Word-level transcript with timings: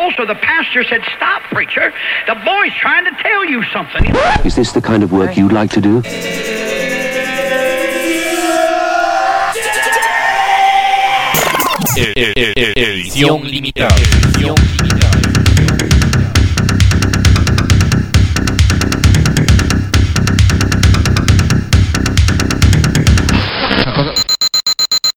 Also, 0.00 0.24
the 0.24 0.34
pastor 0.34 0.82
said, 0.82 1.02
Stop, 1.14 1.42
preacher. 1.52 1.92
The 2.26 2.34
boy's 2.42 2.72
trying 2.80 3.04
to 3.04 3.10
tell 3.22 3.44
you 3.44 3.62
something. 3.64 4.02
Is 4.46 4.56
this 4.56 4.72
the 4.72 4.80
kind 4.80 5.02
of 5.02 5.12
work 5.12 5.36
you'd 5.36 5.52
like 5.52 5.70
to 5.72 5.80
do? 5.82 6.02
Edición 11.96 13.42
limitada. 13.44 13.94
Edición 13.94 14.56
limitada. 14.56 14.99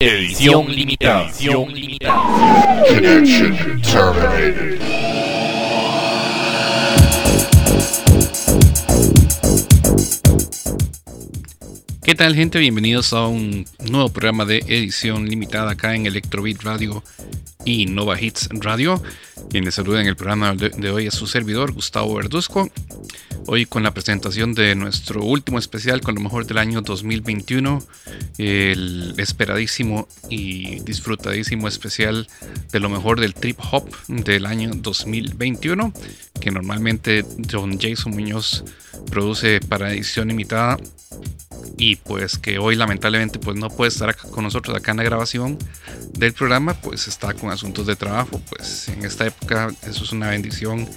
Edición 0.06 0.70
limitada. 0.70 1.30
Edición 1.30 1.74
limitada. 1.74 2.84
Connection 2.90 3.82
terminated. 3.82 4.82
¿Qué 12.04 12.16
tal 12.16 12.36
gente? 12.36 12.60
Bienvenidos 12.60 13.14
a 13.14 13.28
un 13.28 13.66
nuevo 13.90 14.10
programa 14.10 14.44
de 14.44 14.58
edición 14.68 15.30
limitada 15.30 15.72
acá 15.72 15.96
en 15.96 16.06
Electrobeat 16.06 16.62
Radio 16.64 17.02
y 17.66 17.86
Nova 17.86 18.20
Hits 18.20 18.50
Radio. 18.52 19.02
Quien 19.50 19.66
les 19.66 19.76
saluda 19.76 20.02
en 20.02 20.08
el 20.08 20.16
programa 20.16 20.56
de, 20.56 20.92
hoy 20.92 21.08
es 21.08 21.14
su 21.14 21.28
servidor 21.28 21.72
Gustavo 21.72 22.16
Verduzco. 22.16 22.70
Hoy 23.46 23.66
con 23.66 23.84
la 23.84 23.94
presentación 23.94 24.54
de 24.54 24.74
nuestro 24.76 25.22
último 25.24 25.60
especial 25.60 26.02
con 26.02 26.16
lo 26.16 26.22
mejor 26.22 26.46
del 26.46 26.58
año 26.58 26.82
2021, 26.82 27.84
el 28.38 29.14
esperadísimo 29.18 30.08
y 30.30 30.80
disfrutadísimo 30.82 31.68
especial 31.68 32.28
de 32.72 32.80
lo 32.80 32.90
mejor 32.90 33.20
del 33.20 33.34
trip 33.34 33.60
hop 33.72 33.90
del 34.08 34.46
año 34.46 34.72
2021, 34.74 35.94
que 36.40 36.52
normalmente 36.52 37.26
John 37.52 37.78
Jason 37.80 38.14
Muñoz 38.14 38.64
produce 39.10 39.60
para 39.60 39.92
edición 39.92 40.30
limitada 40.30 40.78
y 41.78 41.96
pues 41.98 42.38
que 42.38 42.60
hoy 42.60 42.76
lamentablemente 42.76 43.40
pues 43.40 43.58
no 43.58 43.70
puede 43.70 43.90
estar 43.90 44.10
acá 44.10 44.28
con 44.30 44.44
nosotros 44.44 44.78
acá 44.78 44.92
en 44.92 44.98
la 44.98 45.04
grabación 45.04 45.58
del 46.14 46.34
programa 46.34 46.76
pues 46.76 47.08
está 47.08 47.34
con 47.34 47.50
asuntos 47.50 47.88
de 47.88 47.96
trabajo 47.96 48.40
pues 48.50 48.90
en 48.90 49.04
esta 49.06 49.26
época 49.26 49.70
eso 49.88 50.04
es 50.04 50.12
una 50.12 50.30
bendición 50.30 50.88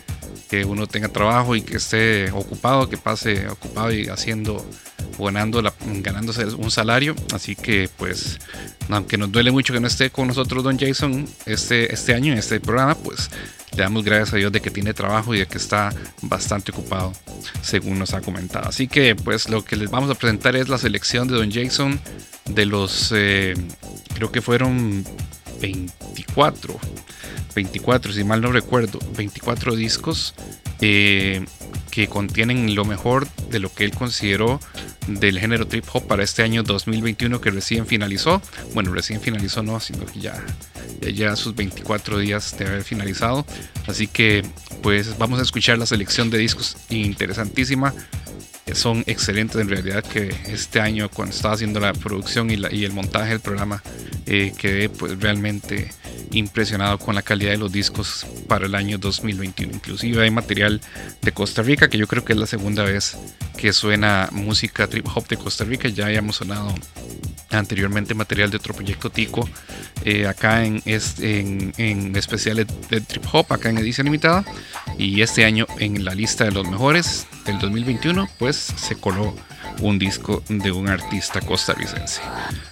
que 0.50 0.64
uno 0.64 0.86
tenga 0.86 1.08
trabajo 1.08 1.56
y 1.56 1.62
que 1.62 1.78
esté 1.78 2.30
ocupado 2.30 2.88
que 2.88 2.98
pase 2.98 3.48
ocupado 3.48 3.92
y 3.92 4.08
haciendo 4.08 4.64
ganando 5.18 5.62
la, 5.62 5.72
ganándose 6.02 6.44
un 6.44 6.70
salario 6.70 7.16
así 7.34 7.56
que 7.56 7.88
pues 7.96 8.38
aunque 8.88 9.16
nos 9.16 9.32
duele 9.32 9.50
mucho 9.50 9.72
que 9.72 9.80
no 9.80 9.86
esté 9.86 10.10
con 10.10 10.28
nosotros 10.28 10.62
don 10.62 10.78
Jason 10.78 11.26
este, 11.46 11.92
este 11.92 12.14
año 12.14 12.32
en 12.32 12.38
este 12.38 12.60
programa 12.60 12.94
pues 12.94 13.30
le 13.76 13.82
damos 13.82 14.04
gracias 14.04 14.32
a 14.32 14.36
Dios 14.36 14.50
de 14.52 14.60
que 14.60 14.70
tiene 14.70 14.94
trabajo 14.94 15.34
y 15.34 15.38
de 15.41 15.46
que 15.46 15.58
está 15.58 15.92
bastante 16.22 16.72
ocupado, 16.72 17.12
según 17.60 17.98
nos 17.98 18.14
ha 18.14 18.22
comentado. 18.22 18.68
Así 18.68 18.88
que, 18.88 19.14
pues, 19.14 19.50
lo 19.50 19.64
que 19.64 19.76
les 19.76 19.91
vamos 19.91 20.10
a 20.10 20.14
presentar 20.14 20.55
es 20.56 20.68
la 20.68 20.78
selección 20.78 21.28
de 21.28 21.34
Don 21.34 21.50
Jason 21.50 22.00
de 22.46 22.66
los, 22.66 23.12
eh, 23.14 23.54
creo 24.14 24.30
que 24.30 24.40
fueron 24.40 25.04
24, 25.60 26.78
24, 27.54 28.12
si 28.12 28.24
mal 28.24 28.40
no 28.40 28.52
recuerdo, 28.52 28.98
24 29.16 29.74
discos 29.76 30.34
eh, 30.80 31.44
que 31.90 32.08
contienen 32.08 32.74
lo 32.74 32.84
mejor 32.84 33.26
de 33.50 33.58
lo 33.58 33.72
que 33.72 33.84
él 33.84 33.92
consideró 33.92 34.60
del 35.06 35.38
género 35.38 35.66
trip 35.66 35.84
hop 35.92 36.06
para 36.06 36.22
este 36.22 36.42
año 36.42 36.62
2021 36.62 37.41
que 37.41 37.50
recién 37.50 37.86
finalizó. 37.86 38.42
Bueno, 38.74 38.92
recién 38.92 39.20
finalizó 39.20 39.62
no, 39.62 39.80
sino 39.80 40.04
que 40.04 40.20
ya, 40.20 40.44
ya, 41.00 41.10
ya 41.10 41.36
sus 41.36 41.54
24 41.54 42.18
días 42.18 42.56
de 42.58 42.66
haber 42.66 42.84
finalizado. 42.84 43.46
Así 43.86 44.06
que 44.06 44.44
pues 44.82 45.16
vamos 45.18 45.38
a 45.38 45.42
escuchar 45.42 45.78
la 45.78 45.86
selección 45.86 46.28
de 46.30 46.38
discos 46.38 46.76
interesantísima. 46.91 47.94
Son 48.75 49.05
excelentes 49.06 49.61
en 49.61 49.69
realidad 49.69 50.03
que 50.03 50.34
este 50.48 50.81
año 50.81 51.09
cuando 51.09 51.34
estaba 51.34 51.55
haciendo 51.55 51.78
la 51.78 51.93
producción 51.93 52.50
y, 52.50 52.54
el 52.54 52.93
montaje 52.93 53.31
del 53.31 53.41
programa 53.41 53.82
eh, 54.27 54.53
quedé 54.59 54.88
pues 54.88 55.19
realmente 55.21 55.88
impresionado 56.32 56.99
con 56.99 57.15
la 57.15 57.22
calidad 57.22 57.53
de 57.53 57.59
los 57.59 57.72
discos 57.72 58.26
para 58.49 58.66
el 58.66 58.75
año 58.75 58.99
2021. 58.99 59.72
Inclusive 59.75 60.22
hay 60.22 60.31
material 60.31 60.81
de 61.22 61.32
Costa 61.32 61.62
Rica, 61.62 61.88
que 61.88 61.99
yo 61.99 62.06
creo 62.06 62.25
que 62.25 62.32
es 62.32 62.38
la 62.38 62.47
segunda 62.47 62.82
vez 62.82 63.16
que 63.56 63.72
suena 63.72 64.28
música 64.32 64.87
trip 64.87 65.06
hop 65.15 65.28
de 65.28 65.37
Costa 65.37 65.65
Rica. 65.65 65.88
Ya 65.88 66.06
habíamos 66.06 66.37
sonado 66.37 66.75
anteriormente 67.50 68.15
material 68.15 68.50
de 68.50 68.56
otro 68.56 68.75
proyecto 68.75 69.10
Tico, 69.10 69.49
eh, 70.05 70.26
acá 70.26 70.65
en, 70.65 70.82
en, 70.84 71.72
en, 71.76 72.16
especiales 72.16 72.66
de 72.91 73.00
trip 73.00 73.25
hop, 73.32 73.53
acá 73.53 73.71
en 73.71 73.78
edición 73.78 74.06
limitada. 74.06 74.44
Y 74.99 75.21
este 75.22 75.44
año 75.44 75.66
en 75.78 76.05
la 76.05 76.15
lista 76.15 76.44
de 76.44 76.53
los 76.53 76.69
mejores 76.69 77.26
del 77.44 77.59
2021, 77.59 78.28
pues 78.38 78.56
se 78.56 78.97
coló 78.97 79.34
un 79.81 79.99
disco 79.99 80.43
de 80.49 80.72
un 80.72 80.89
artista 80.89 81.41
costarricense. 81.41 82.21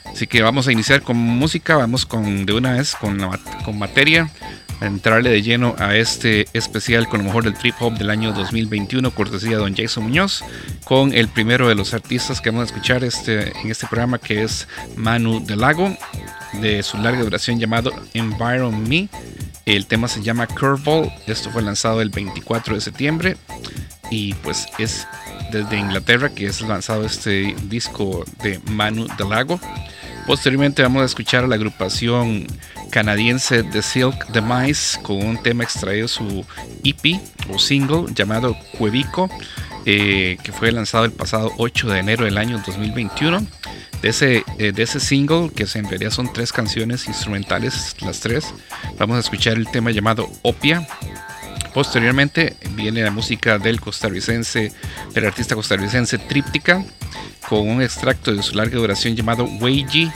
Así 0.04 0.26
que 0.26 0.42
vamos 0.42 0.68
a 0.68 0.72
iniciar 0.72 1.02
con 1.02 1.16
música, 1.16 1.76
vamos 1.76 2.06
con 2.06 2.46
de 2.46 2.52
una 2.52 2.72
vez 2.72 2.94
con, 2.94 3.18
la, 3.18 3.38
con 3.64 3.78
materia, 3.78 4.30
a 4.80 4.86
entrarle 4.86 5.30
de 5.30 5.42
lleno 5.42 5.74
a 5.78 5.96
este 5.96 6.46
especial 6.52 7.08
con 7.08 7.18
lo 7.18 7.24
mejor 7.24 7.44
del 7.44 7.54
trip 7.54 7.74
hop 7.80 7.96
del 7.98 8.10
año 8.10 8.32
2021, 8.32 9.10
cortesía 9.12 9.50
de 9.50 9.56
Don 9.56 9.74
Jason 9.74 10.04
Muñoz, 10.04 10.44
con 10.84 11.12
el 11.12 11.28
primero 11.28 11.68
de 11.68 11.74
los 11.74 11.94
artistas 11.94 12.40
que 12.40 12.50
vamos 12.50 12.64
a 12.64 12.66
escuchar 12.66 13.04
este, 13.04 13.56
en 13.60 13.70
este 13.70 13.86
programa 13.86 14.18
que 14.18 14.42
es 14.42 14.68
Manu 14.96 15.44
Del 15.44 15.60
Lago, 15.60 15.96
de 16.60 16.82
su 16.82 16.98
larga 16.98 17.22
duración 17.22 17.58
llamado 17.58 17.92
Environ 18.12 18.88
Me. 18.88 19.08
El 19.66 19.86
tema 19.86 20.08
se 20.08 20.22
llama 20.22 20.46
Curveball, 20.46 21.10
esto 21.26 21.50
fue 21.50 21.62
lanzado 21.62 22.02
el 22.02 22.10
24 22.10 22.74
de 22.74 22.80
septiembre. 22.80 23.36
Y 24.10 24.34
pues 24.34 24.66
es 24.78 25.06
desde 25.50 25.78
Inglaterra 25.78 26.28
que 26.30 26.46
es 26.46 26.60
lanzado 26.60 27.04
este 27.04 27.56
disco 27.64 28.24
de 28.42 28.60
Manu 28.70 29.06
Del 29.16 29.30
Lago. 29.30 29.58
Posteriormente 30.26 30.82
vamos 30.82 31.02
a 31.02 31.06
escuchar 31.06 31.44
a 31.44 31.46
la 31.46 31.54
agrupación 31.54 32.46
canadiense 32.90 33.62
The 33.62 33.82
Silk 33.82 34.32
The 34.32 34.40
Mice 34.40 35.00
con 35.02 35.16
un 35.16 35.42
tema 35.42 35.64
extraído 35.64 36.06
de 36.06 36.08
su 36.08 36.46
EP 36.84 37.20
o 37.50 37.58
single 37.58 38.06
llamado 38.14 38.56
Cuevico, 38.78 39.28
eh, 39.86 40.38
que 40.42 40.52
fue 40.52 40.72
lanzado 40.72 41.04
el 41.04 41.12
pasado 41.12 41.52
8 41.58 41.88
de 41.88 41.98
enero 41.98 42.24
del 42.24 42.38
año 42.38 42.62
2021. 42.66 43.46
De 44.02 44.10
ese, 44.10 44.44
eh, 44.58 44.72
de 44.72 44.82
ese 44.82 45.00
single, 45.00 45.50
que 45.54 45.66
en 45.78 45.88
realidad 45.88 46.10
son 46.10 46.32
tres 46.32 46.52
canciones 46.52 47.06
instrumentales, 47.08 47.96
las 48.02 48.20
tres, 48.20 48.52
vamos 48.98 49.16
a 49.16 49.20
escuchar 49.20 49.54
el 49.54 49.66
tema 49.68 49.90
llamado 49.90 50.30
Opia. 50.42 50.86
Posteriormente 51.72 52.56
viene 52.76 53.02
la 53.02 53.10
música 53.10 53.58
del 53.58 53.80
costarricense, 53.80 54.72
del 55.14 55.26
artista 55.26 55.54
costarricense 55.54 56.18
Tríptica, 56.18 56.84
con 57.48 57.68
un 57.68 57.82
extracto 57.82 58.34
de 58.34 58.42
su 58.42 58.54
larga 58.54 58.76
duración 58.76 59.16
llamado 59.16 59.44
Weiji, 59.44 60.10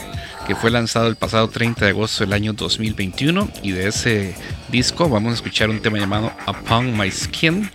que 0.49 0.55
fue 0.55 0.71
lanzado 0.71 1.07
el 1.09 1.15
pasado 1.15 1.47
30 1.47 1.85
de 1.85 1.91
agosto 1.91 2.23
del 2.23 2.33
año 2.33 2.53
2021. 2.53 3.51
Y 3.61 3.71
de 3.71 3.87
ese 3.87 4.35
disco 4.69 5.07
vamos 5.07 5.33
a 5.33 5.35
escuchar 5.35 5.69
un 5.69 5.79
tema 5.79 5.99
llamado 5.99 6.31
Upon 6.47 6.97
My 6.97 7.11
Skin. 7.11 7.69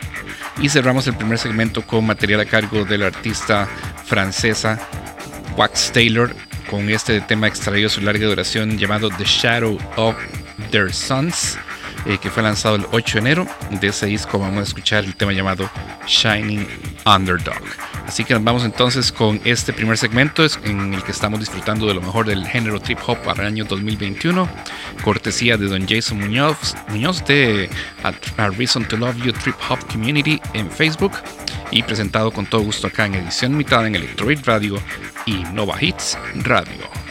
Y 0.60 0.68
cerramos 0.68 1.06
el 1.06 1.14
primer 1.14 1.38
segmento 1.38 1.86
con 1.86 2.04
material 2.04 2.40
a 2.40 2.46
cargo 2.46 2.84
de 2.84 2.98
la 2.98 3.06
artista 3.06 3.68
francesa 4.06 4.80
Wax 5.56 5.92
Taylor, 5.92 6.34
con 6.68 6.90
este 6.90 7.20
tema 7.20 7.46
extraído 7.46 7.88
su 7.88 8.00
larga 8.00 8.26
duración 8.26 8.76
llamado 8.76 9.08
The 9.08 9.24
Shadow 9.24 9.78
of 9.94 10.16
Their 10.72 10.92
Sons. 10.92 11.56
Eh, 12.06 12.18
que 12.18 12.28
fue 12.28 12.42
lanzado 12.42 12.74
el 12.74 12.86
8 12.90 13.12
de 13.14 13.20
enero. 13.20 13.46
De 13.70 13.86
ese 13.86 14.06
disco 14.06 14.36
vamos 14.36 14.58
a 14.58 14.62
escuchar 14.64 15.04
el 15.04 15.14
tema 15.14 15.32
llamado 15.32 15.70
Shining 16.08 16.66
Underdog. 17.06 17.62
Así 18.06 18.25
que 18.25 18.34
nos 18.34 18.44
vamos 18.44 18.65
entonces 18.65 19.10
con 19.10 19.41
este 19.44 19.72
primer 19.72 19.97
segmento 19.97 20.44
en 20.65 20.94
el 20.94 21.03
que 21.03 21.12
estamos 21.12 21.41
disfrutando 21.41 21.87
de 21.87 21.94
lo 21.94 22.00
mejor 22.00 22.26
del 22.26 22.47
género 22.47 22.78
trip 22.81 22.98
hop 23.06 23.19
para 23.19 23.42
el 23.42 23.48
año 23.48 23.65
2021. 23.65 24.48
Cortesía 25.03 25.56
de 25.56 25.66
Don 25.66 25.87
Jason 25.88 26.19
Muñoz, 26.19 26.75
Muñoz 26.88 27.25
de 27.25 27.69
A, 28.03 28.48
Reason 28.50 28.87
to 28.87 28.97
Love 28.97 29.17
You 29.17 29.32
Trip 29.32 29.56
Hop 29.69 29.78
Community 29.90 30.40
en 30.52 30.70
Facebook. 30.70 31.12
Y 31.70 31.82
presentado 31.82 32.31
con 32.31 32.46
todo 32.46 32.62
gusto 32.62 32.87
acá 32.87 33.06
en 33.06 33.14
edición 33.14 33.52
limitada 33.52 33.87
en 33.87 33.96
Electroid 33.96 34.38
Radio 34.44 34.81
y 35.26 35.43
Nova 35.52 35.76
Hits 35.82 36.17
Radio. 36.43 37.05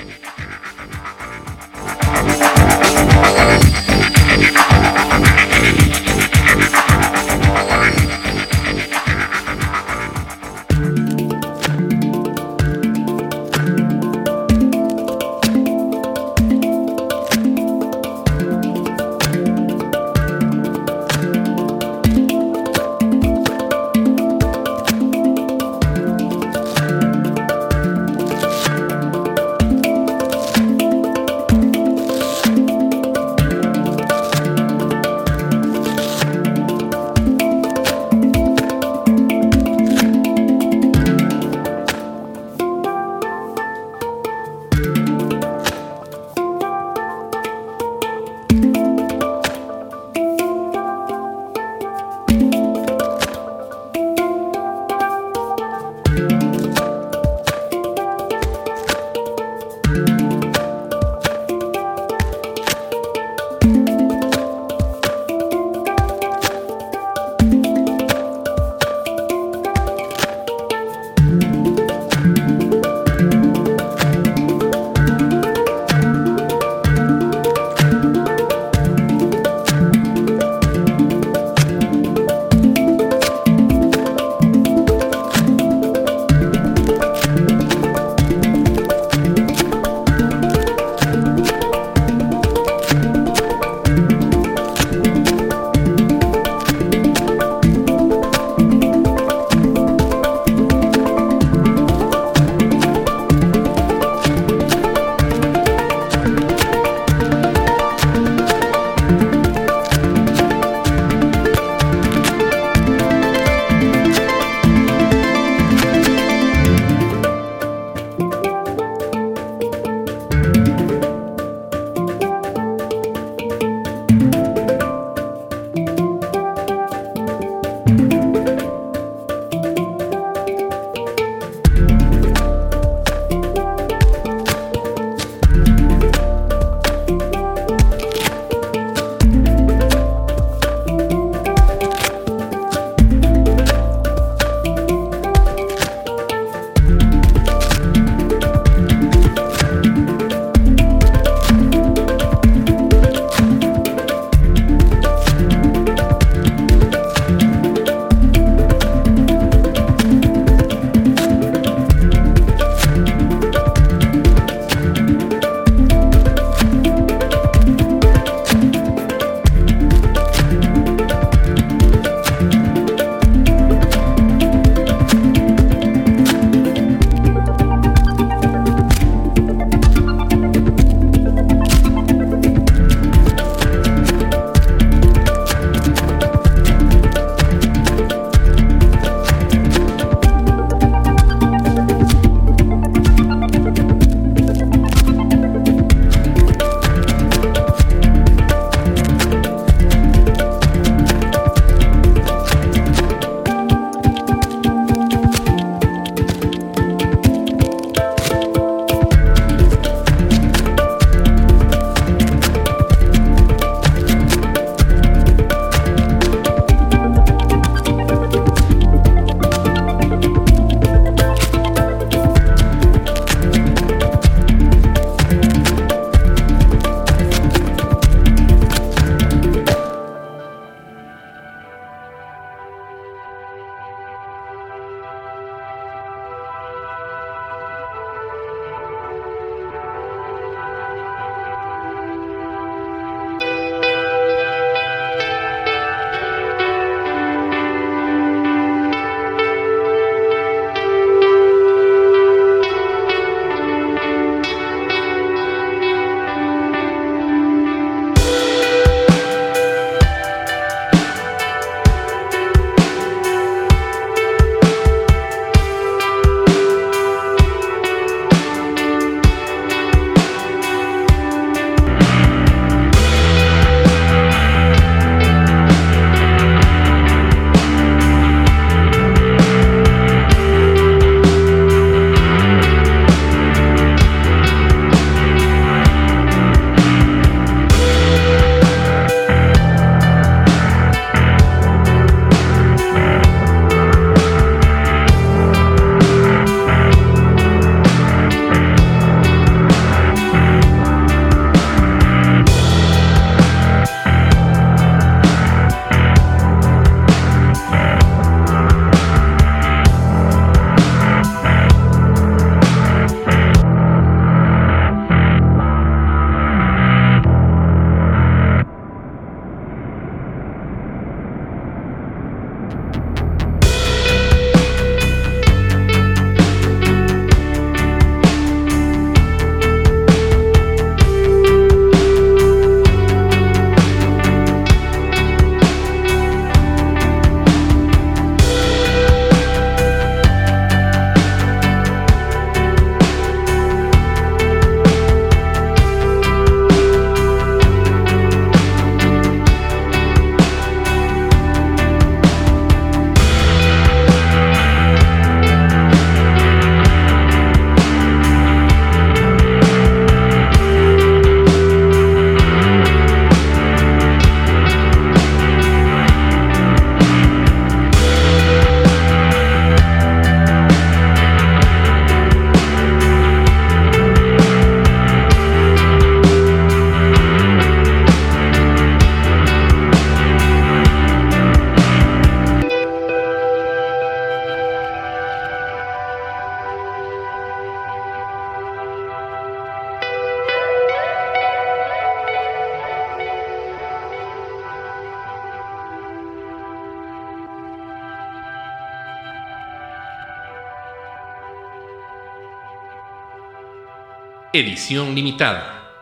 Edición 404.56 405.16
limitada. 405.16 405.98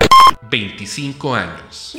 25 0.49 1.33
años. 1.33 1.95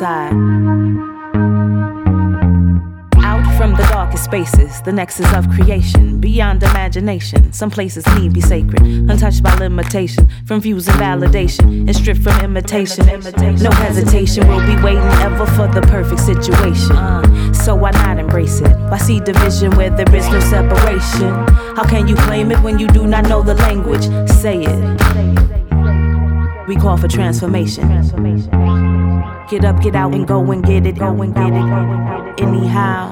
Out 0.00 0.32
from 3.56 3.72
the 3.72 3.88
darkest 3.90 4.24
spaces, 4.24 4.80
the 4.82 4.92
nexus 4.92 5.32
of 5.34 5.48
creation, 5.50 6.20
beyond 6.20 6.62
imagination. 6.62 7.52
Some 7.52 7.70
places 7.70 8.06
need 8.16 8.32
be 8.32 8.40
sacred, 8.40 8.80
untouched 8.82 9.42
by 9.42 9.54
limitation, 9.56 10.28
from 10.46 10.60
views 10.60 10.86
and 10.86 10.96
validation, 10.98 11.88
and 11.88 11.96
stripped 11.96 12.22
from 12.22 12.38
imitation. 12.44 13.06
No 13.06 13.70
hesitation, 13.72 14.46
we'll 14.46 14.64
be 14.66 14.80
waiting 14.82 15.02
ever 15.02 15.46
for 15.46 15.66
the 15.66 15.80
perfect 15.88 16.20
situation. 16.20 16.94
So 17.52 17.74
why 17.74 17.90
not 17.90 18.18
embrace 18.18 18.60
it? 18.60 18.76
Why 18.90 18.98
see 18.98 19.18
division 19.18 19.76
where 19.76 19.90
there 19.90 20.14
is 20.14 20.28
no 20.28 20.38
separation? 20.38 21.30
How 21.76 21.84
can 21.84 22.06
you 22.06 22.14
claim 22.14 22.52
it 22.52 22.60
when 22.60 22.78
you 22.78 22.86
do 22.86 23.06
not 23.06 23.28
know 23.28 23.42
the 23.42 23.54
language? 23.54 24.04
Say 24.30 24.62
it. 24.62 24.98
We 26.68 26.76
call 26.76 26.96
for 26.98 27.08
transformation. 27.08 27.88
Get 29.48 29.64
up, 29.64 29.80
get 29.80 29.94
out, 29.94 30.14
and 30.14 30.26
go 30.26 30.50
and 30.52 30.62
get 30.64 30.86
it, 30.86 30.98
go 30.98 31.22
and 31.22 31.34
get 31.34 31.52
it. 31.52 32.40
Anyhow. 32.40 33.08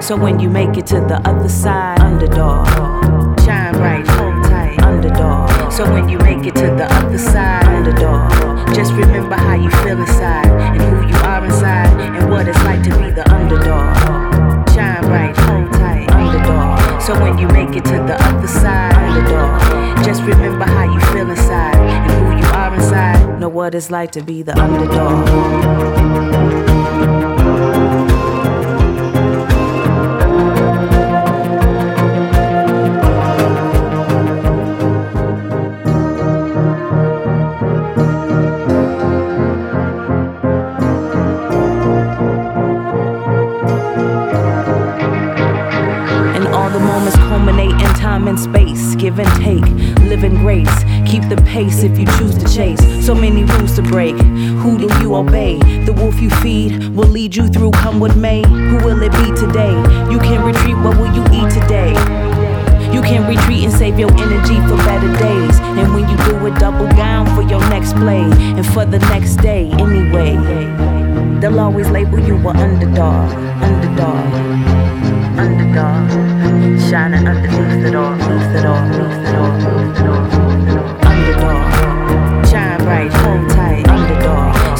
So 0.00 0.16
when 0.16 0.38
you 0.38 0.50
make 0.50 0.76
it 0.76 0.86
to 0.88 0.96
the 1.00 1.20
other 1.24 1.48
side, 1.48 2.00
underdog. 2.00 2.66
Shine 3.40 3.74
bright, 3.74 4.06
hold 4.06 4.44
tight, 4.44 4.78
underdog. 4.82 5.72
So 5.72 5.90
when 5.90 6.08
you 6.08 6.18
make 6.18 6.44
it 6.46 6.54
to 6.56 6.66
the 6.66 6.86
other 6.96 7.18
side, 7.18 7.64
underdog. 7.64 8.74
Just 8.74 8.92
remember 8.92 9.36
how 9.36 9.54
you 9.54 9.70
feel 9.82 9.98
inside, 9.98 10.46
and 10.46 10.82
who 10.82 11.06
you 11.08 11.16
are 11.24 11.44
inside, 11.44 12.00
and 12.00 12.30
what 12.30 12.46
it's 12.48 12.62
like 12.64 12.82
to 12.82 12.90
be 12.98 13.10
the 13.10 13.24
underdog. 13.32 13.96
Shine 14.74 15.04
bright, 15.04 15.36
hold 15.36 15.72
tight, 15.72 16.10
underdog. 16.10 17.00
So 17.00 17.14
when 17.22 17.38
you 17.38 17.48
make 17.48 17.74
it 17.76 17.84
to 17.86 17.96
the 18.04 18.16
other 18.28 18.48
side, 18.48 18.94
underdog. 18.94 20.04
Just 20.04 20.22
remember 20.22 20.64
how 20.66 20.84
you 20.92 21.00
feel 21.12 21.30
inside, 21.30 21.73
inside. 22.74 23.40
Know 23.40 23.48
what 23.48 23.74
it's 23.74 23.90
like 23.90 24.12
to 24.12 24.22
be 24.22 24.42
the 24.42 24.58
underdog. 24.58 25.24
To 53.74 53.82
break. 53.82 54.16
Who 54.16 54.78
do 54.78 54.88
you 55.00 55.16
obey? 55.16 55.58
The 55.84 55.92
wolf 55.92 56.20
you 56.20 56.30
feed 56.30 56.94
will 56.94 57.08
lead 57.08 57.34
you 57.34 57.48
through, 57.48 57.72
come 57.72 57.98
what 57.98 58.16
may. 58.16 58.42
Who 58.46 58.76
will 58.76 59.02
it 59.02 59.12
be 59.12 59.34
today? 59.34 59.74
You 60.10 60.18
can 60.18 60.44
retreat, 60.44 60.76
what 60.78 60.96
will 60.96 61.12
you 61.12 61.24
eat 61.32 61.50
today? 61.52 61.92
You 62.94 63.02
can 63.02 63.26
retreat 63.26 63.64
and 63.64 63.72
save 63.72 63.98
your 63.98 64.12
energy 64.12 64.54
for 64.68 64.76
better 64.86 65.12
days. 65.18 65.58
And 65.60 65.92
when 65.92 66.08
you 66.08 66.16
do 66.28 66.46
it, 66.46 66.58
double 66.60 66.86
down 66.88 67.26
for 67.34 67.42
your 67.42 67.60
next 67.68 67.94
play 67.94 68.22
and 68.22 68.64
for 68.64 68.84
the 68.84 69.00
next 69.00 69.36
day 69.36 69.68
anyway. 69.72 70.36
They'll 71.40 71.58
always 71.58 71.90
label 71.90 72.20
you 72.20 72.36
an 72.36 72.56
underdog, 72.56 73.32
underdog, 73.62 74.34
underdog. 75.36 76.10
Shining 76.88 77.26
underneath 77.26 77.86
it 77.86 77.94
all, 77.96 78.12
underneath 78.12 78.56
it 78.56 78.66
all, 78.66 78.76
underneath 78.76 79.28
it 79.28 79.34
all, 79.34 79.50
underneath 79.50 80.68
it 80.68 80.78
all. 80.78 81.06
Underdog. 81.06 81.93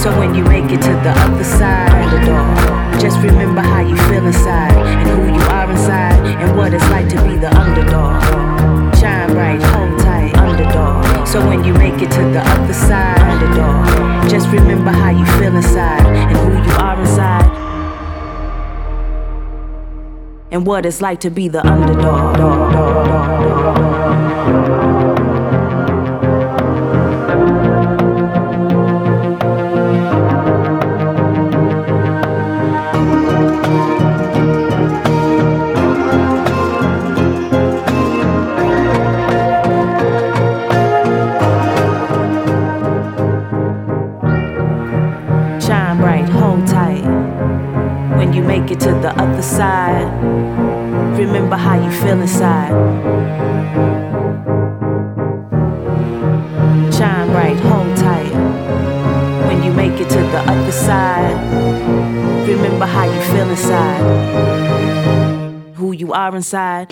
So 0.04 0.10
when 0.18 0.34
you 0.34 0.44
make 0.44 0.70
it 0.70 0.82
to 0.82 0.92
the 1.00 1.14
other 1.16 1.44
side, 1.44 1.90
underdog. 1.90 3.00
Just 3.00 3.16
remember 3.20 3.62
how 3.62 3.80
you 3.80 3.96
feel 3.96 4.26
inside 4.26 4.76
and 4.76 5.08
who 5.08 5.32
you 5.32 5.40
are 5.48 5.70
inside 5.70 6.26
and 6.42 6.54
what 6.58 6.74
it's 6.74 6.84
like 6.90 7.08
to 7.08 7.16
be 7.24 7.36
the 7.36 7.48
underdog. 7.58 8.22
Shine 8.98 9.30
bright, 9.32 9.62
hold 9.62 9.98
tight, 10.00 10.36
underdog. 10.36 11.26
So 11.26 11.40
when 11.48 11.64
you 11.64 11.72
make 11.72 12.02
it 12.02 12.10
to 12.10 12.20
the 12.20 12.42
other 12.44 12.74
side, 12.74 13.18
underdog. 13.18 14.28
Just 14.28 14.48
remember 14.48 14.90
how 14.90 15.08
you 15.08 15.24
feel 15.40 15.56
inside 15.56 16.04
and 16.04 16.36
who 16.36 16.52
you 16.52 16.76
are 16.76 17.00
inside. 17.00 17.50
And 20.50 20.66
what 20.66 20.84
it's 20.84 21.00
like 21.00 21.20
to 21.20 21.30
be 21.30 21.48
the 21.48 21.66
underdog. 21.66 22.36
Remember 51.44 51.62
how 51.62 51.76
you 51.76 51.90
feel 51.90 52.20
inside. 52.22 52.70
Shine 56.90 57.30
bright, 57.32 57.58
hold 57.60 57.94
tight. 57.98 58.32
When 59.48 59.62
you 59.62 59.70
make 59.72 60.00
it 60.00 60.08
to 60.08 60.20
the 60.32 60.38
other 60.38 60.72
side, 60.72 61.36
remember 62.48 62.86
how 62.86 63.04
you 63.04 63.20
feel 63.32 63.50
inside. 63.50 64.00
Who 65.74 65.92
you 65.92 66.14
are 66.14 66.34
inside. 66.34 66.88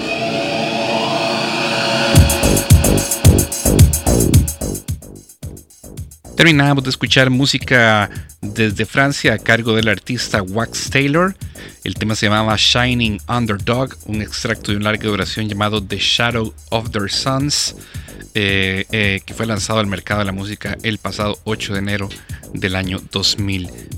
Terminamos 6.37 6.85
de 6.85 6.91
escuchar 6.91 7.31
música 7.31 8.11
desde 8.43 8.85
Francia 8.85 9.33
a 9.33 9.39
cargo 9.39 9.75
del 9.75 9.89
artista 9.89 10.43
Wax 10.43 10.91
Taylor. 10.91 11.35
El 11.85 11.95
tema 11.95 12.15
se 12.15 12.27
llamaba 12.27 12.55
Shining 12.57 13.21
Underdog, 13.27 13.97
un 14.07 14.23
extracto 14.23 14.71
de 14.71 14.77
un 14.77 14.85
larga 14.85 15.09
duración 15.09 15.49
llamado 15.49 15.83
The 15.83 15.99
Shadow 15.99 16.55
of 16.71 16.91
Their 16.91 17.11
Sons, 17.11 17.75
eh, 18.35 18.87
eh, 18.93 19.21
que 19.27 19.35
fue 19.35 19.47
lanzado 19.47 19.81
al 19.81 19.89
mercado 19.89 20.21
de 20.21 20.27
la 20.27 20.33
música 20.33 20.79
el 20.85 20.99
pasado 20.99 21.41
8 21.43 21.73
de 21.73 21.79
enero 21.81 22.09
del 22.55 22.77
año 22.77 23.01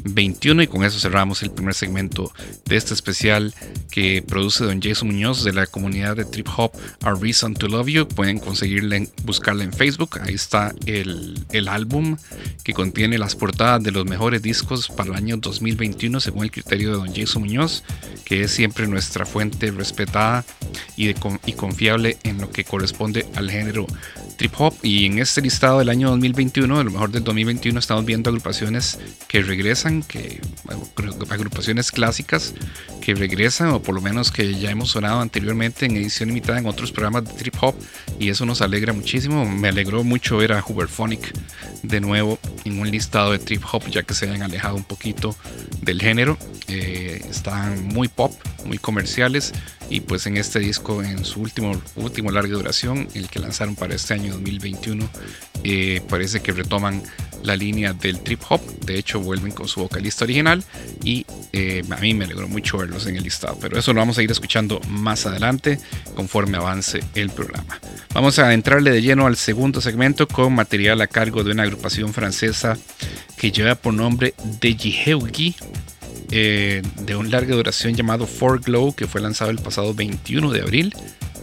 2021 0.05 0.63
y 0.63 0.67
con 0.67 0.85
eso 0.85 0.99
cerramos 0.99 1.43
el 1.43 1.51
primer 1.51 1.75
segmento 1.75 2.33
de 2.67 2.77
este 2.77 2.95
especial 2.95 3.55
que 3.91 4.23
produce 4.27 4.65
don 4.65 4.81
Jason 4.81 5.09
Muñoz 5.09 5.45
de 5.45 5.53
la 5.53 5.67
comunidad 5.67 6.17
de 6.17 6.25
Trip 6.25 6.49
Hop 6.57 6.73
A 7.03 7.15
Reason 7.15 7.55
to 7.55 7.69
Love 7.69 7.89
You. 7.89 8.09
Pueden 8.09 8.39
conseguirla 8.39 8.97
en, 8.97 9.11
buscarla 9.25 9.65
en 9.65 9.73
Facebook. 9.73 10.19
Ahí 10.21 10.35
está 10.35 10.75
el, 10.87 11.45
el 11.53 11.69
álbum 11.69 12.17
que 12.63 12.75
contiene 12.75 13.19
las 13.19 13.35
portadas 13.35 13.83
de 13.83 13.91
los 13.91 14.05
mejores 14.05 14.43
discos 14.43 14.89
para 14.89 15.11
el 15.11 15.17
año 15.17 15.37
2021 15.39 16.21
según 16.21 16.45
el 16.45 16.51
criterio 16.51 16.91
de 16.91 16.97
don 16.97 17.15
Jason 17.15 17.43
Muñoz 17.43 17.83
que 18.25 18.43
es 18.43 18.51
siempre 18.51 18.87
nuestra 18.87 19.27
fuente 19.27 19.71
respetada 19.71 20.45
y, 20.97 21.07
de, 21.07 21.17
y 21.47 21.53
confiable 21.53 22.19
en 22.23 22.41
lo 22.41 22.51
que 22.51 22.65
corresponde 22.65 23.27
al 23.35 23.51
género 23.51 23.87
trip 24.37 24.53
hop 24.59 24.75
y 24.83 25.07
en 25.07 25.19
este 25.19 25.41
listado 25.41 25.79
del 25.79 25.89
año 25.89 26.11
2021, 26.11 26.79
de 26.79 26.85
lo 26.85 26.91
mejor 26.91 27.11
del 27.11 27.25
2021, 27.25 27.79
estamos 27.79 28.05
viendo 28.05 28.31
agrupaciones 28.31 28.99
que 29.29 29.43
regresan, 29.43 30.03
que 30.03 30.41
agrupaciones 31.31 31.91
clásicas 31.91 32.55
que 33.01 33.15
regresan 33.15 33.69
o 33.69 33.83
por 33.83 33.95
lo 33.95 34.01
menos 34.01 34.33
que 34.33 34.55
ya 34.55 34.71
hemos 34.71 34.91
sonado 34.91 35.21
anteriormente 35.21 35.87
en 35.87 35.97
edición 35.97 36.31
limitada 36.31 36.59
en 36.59 36.67
otros 36.67 36.91
programas 36.91 37.25
de 37.25 37.33
trip 37.35 37.55
hop 37.61 37.75
y 38.19 38.31
eso 38.31 38.47
nos 38.47 38.63
alegra 38.63 38.93
muchísimo. 38.93 39.45
Me 39.45 39.69
alegró 39.69 40.05
mucho 40.05 40.39
ver 40.39 40.53
a 40.53 40.65
Huberphonic 40.67 41.33
de 41.83 42.01
nuevo 42.01 42.39
en 42.65 42.81
un 42.81 42.91
listado 42.91 43.33
de 43.33 43.39
trip 43.39 43.63
hop 43.71 43.87
ya 43.91 44.03
que 44.03 44.15
se 44.15 44.31
han 44.31 44.43
alejado 44.43 44.77
un 44.77 44.85
poquito 44.85 45.37
del 45.83 46.01
género. 46.01 46.39
Eh, 46.69 47.23
están 47.29 47.85
muy 47.85 48.09
pop, 48.09 48.33
muy 48.65 48.79
comerciales 48.79 49.53
y 49.91 50.01
pues 50.01 50.27
en 50.27 50.37
este 50.37 50.59
disco 50.59 51.03
en 51.03 51.25
su 51.25 51.41
último, 51.41 51.81
último 51.97 52.31
larga 52.31 52.55
duración, 52.55 53.09
el 53.15 53.29
que 53.29 53.39
lanzaron 53.39 53.77
para 53.77 53.95
este 53.95 54.15
año 54.15 54.33
2021, 54.33 55.09
eh, 55.65 56.01
parece 56.09 56.41
que 56.41 56.53
retoman 56.53 57.03
la 57.43 57.57
línea 57.57 57.93
del 57.93 58.21
trip 58.21 58.41
hop, 58.49 58.61
de 58.81 58.99
hecho 58.99 59.21
vuelven 59.21 59.53
con 59.53 59.69
su 59.69 59.81
vocalista 59.81 60.25
original 60.25 60.65
y 61.03 61.27
eh, 61.53 61.83
a 61.91 61.97
mí 61.97 62.15
me 62.15 62.25
alegró 62.25 62.49
mucho 62.49 62.79
verlos 62.79 63.07
en 63.07 63.17
el 63.17 63.23
listado, 63.23 63.59
pero 63.61 63.79
eso 63.79 63.93
lo 63.93 64.01
vamos 64.01 64.17
a 64.19 64.23
ir 64.23 64.31
escuchando 64.31 64.81
más 64.89 65.27
adelante 65.27 65.79
conforme 66.15 66.57
avance 66.57 67.01
el 67.15 67.31
programa. 67.31 67.79
Vamos 68.15 68.39
a 68.39 68.53
entrarle 68.55 68.91
de 68.91 69.03
lleno 69.03 69.27
al 69.27 69.37
segundo 69.37 69.81
segmento 69.81 70.27
con 70.27 70.55
material 70.55 71.01
a 71.03 71.07
cargo 71.07 71.45
de 71.45 71.53
una 71.53 71.65
agrupación 71.65 72.15
francesa 72.15 72.79
que 73.37 73.53
lleva 73.53 73.75
por 73.75 73.93
nombre 73.93 74.35
Dejiheugi 74.61 75.55
eh, 76.37 76.83
de 77.03 77.15
un 77.15 77.31
larga 77.31 77.55
duración 77.55 77.95
llamado 77.95 78.27
For 78.27 78.61
Glow 78.61 78.93
que 78.93 79.07
fue 79.07 79.21
lanzado 79.21 79.53
el 79.53 79.59
pasado 79.59 79.95
21 79.95 80.51
de 80.51 80.63
abril. 80.63 80.93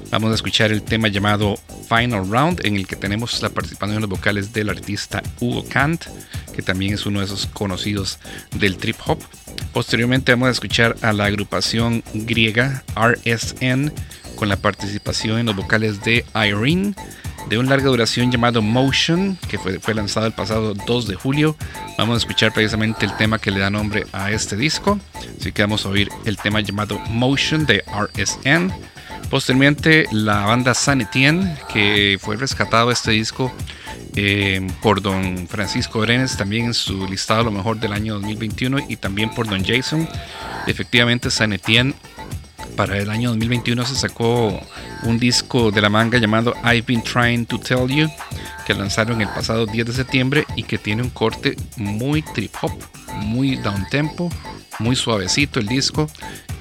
Vamos 0.10 0.34
a 0.34 0.36
escuchar 0.36 0.73
el 0.73 0.82
tema 0.82 1.08
llamado 1.08 1.58
Final 1.88 2.30
Round 2.30 2.65
en 2.65 2.75
el 2.75 2.86
que 2.86 2.97
tenemos 2.97 3.41
la 3.41 3.47
participación 3.47 3.95
en 3.95 4.01
los 4.01 4.10
vocales 4.10 4.51
del 4.51 4.69
artista 4.69 5.23
Hugo 5.39 5.63
Kant, 5.63 6.08
que 6.54 6.62
también 6.62 6.93
es 6.93 7.06
uno 7.06 7.19
de 7.19 7.25
esos 7.25 7.45
conocidos 7.45 8.19
del 8.60 8.75
trip 8.75 8.97
hop. 9.06 9.19
Posteriormente 9.71 10.34
vamos 10.34 10.49
a 10.49 10.51
escuchar 10.51 10.97
a 11.01 11.13
la 11.13 11.23
agrupación 11.23 12.04
griega 12.13 12.84
RSN 12.93 13.93
con 14.41 14.49
la 14.49 14.56
participación 14.56 15.38
en 15.38 15.45
los 15.45 15.56
vocales 15.56 16.01
de 16.01 16.25
Irene 16.34 16.95
de 17.47 17.60
un 17.60 17.69
larga 17.69 17.89
duración 17.89 18.32
llamado 18.32 18.63
Motion, 18.63 19.38
que 19.47 19.60
fue, 19.60 19.80
fue, 19.80 19.93
lanzado 19.93 20.25
el 20.25 20.34
pasado 20.34 20.73
2 20.73 21.08
de 21.08 21.13
julio. 21.13 21.56
Vamos 21.99 22.15
a 22.15 22.17
escuchar 22.17 22.51
precisamente 22.51 23.06
el 23.06 23.15
tema 23.17 23.38
que 23.38 23.51
le 23.51 23.60
da 23.60 23.69
nombre 23.69 24.08
a 24.13 24.32
este 24.32 24.56
disco. 24.56 24.99
Así 25.39 25.51
que 25.51 25.62
vamos 25.62 25.86
a 25.86 25.89
oír 25.89 26.10
el 26.25 26.38
tema 26.38 26.60
llamado 26.60 26.97
Motion 27.10 27.67
de 27.67 27.84
RSN. 27.88 28.73
Posteriormente, 29.30 30.08
la 30.12 30.39
banda 30.47 30.73
San 30.73 31.01
Etienne, 31.01 31.56
que 31.71 32.17
fue 32.19 32.36
rescatado 32.36 32.89
este 32.89 33.12
disco 33.12 33.54
eh, 34.15 34.67
por 34.82 35.04
don 35.04 35.47
Francisco 35.47 35.99
Brenes, 35.99 36.36
también 36.36 36.65
en 36.65 36.73
su 36.73 37.06
listado 37.06 37.43
lo 37.43 37.51
mejor 37.51 37.80
del 37.80 37.93
año 37.93 38.15
2021, 38.15 38.80
y 38.89 38.97
también 38.97 39.30
por 39.36 39.47
don 39.47 39.63
Jason. 39.63 40.10
Efectivamente, 40.65 41.30
San 41.30 41.54
Etienne 41.54 41.93
para 42.76 42.97
el 42.97 43.10
año 43.10 43.30
2021 43.30 43.86
se 43.86 43.95
sacó 43.95 44.60
un 45.04 45.19
disco 45.19 45.71
de 45.71 45.82
la 45.82 45.89
manga 45.89 46.17
llamado 46.17 46.54
I've 46.63 46.84
Been 46.88 47.04
Trying 47.04 47.45
to 47.45 47.60
Tell 47.60 47.88
You, 47.88 48.10
que 48.65 48.74
lanzaron 48.74 49.21
el 49.21 49.28
pasado 49.30 49.65
10 49.65 49.88
de 49.88 49.93
septiembre 49.93 50.45
y 50.56 50.63
que 50.63 50.78
tiene 50.78 51.02
un 51.02 51.10
corte 51.10 51.56
muy 51.78 52.21
trip 52.21 52.54
hop, 52.62 52.71
muy 53.17 53.56
down 53.58 53.88
tempo, 53.89 54.30
muy 54.82 54.96
suavecito 54.96 55.60
el 55.60 55.67
disco. 55.67 56.10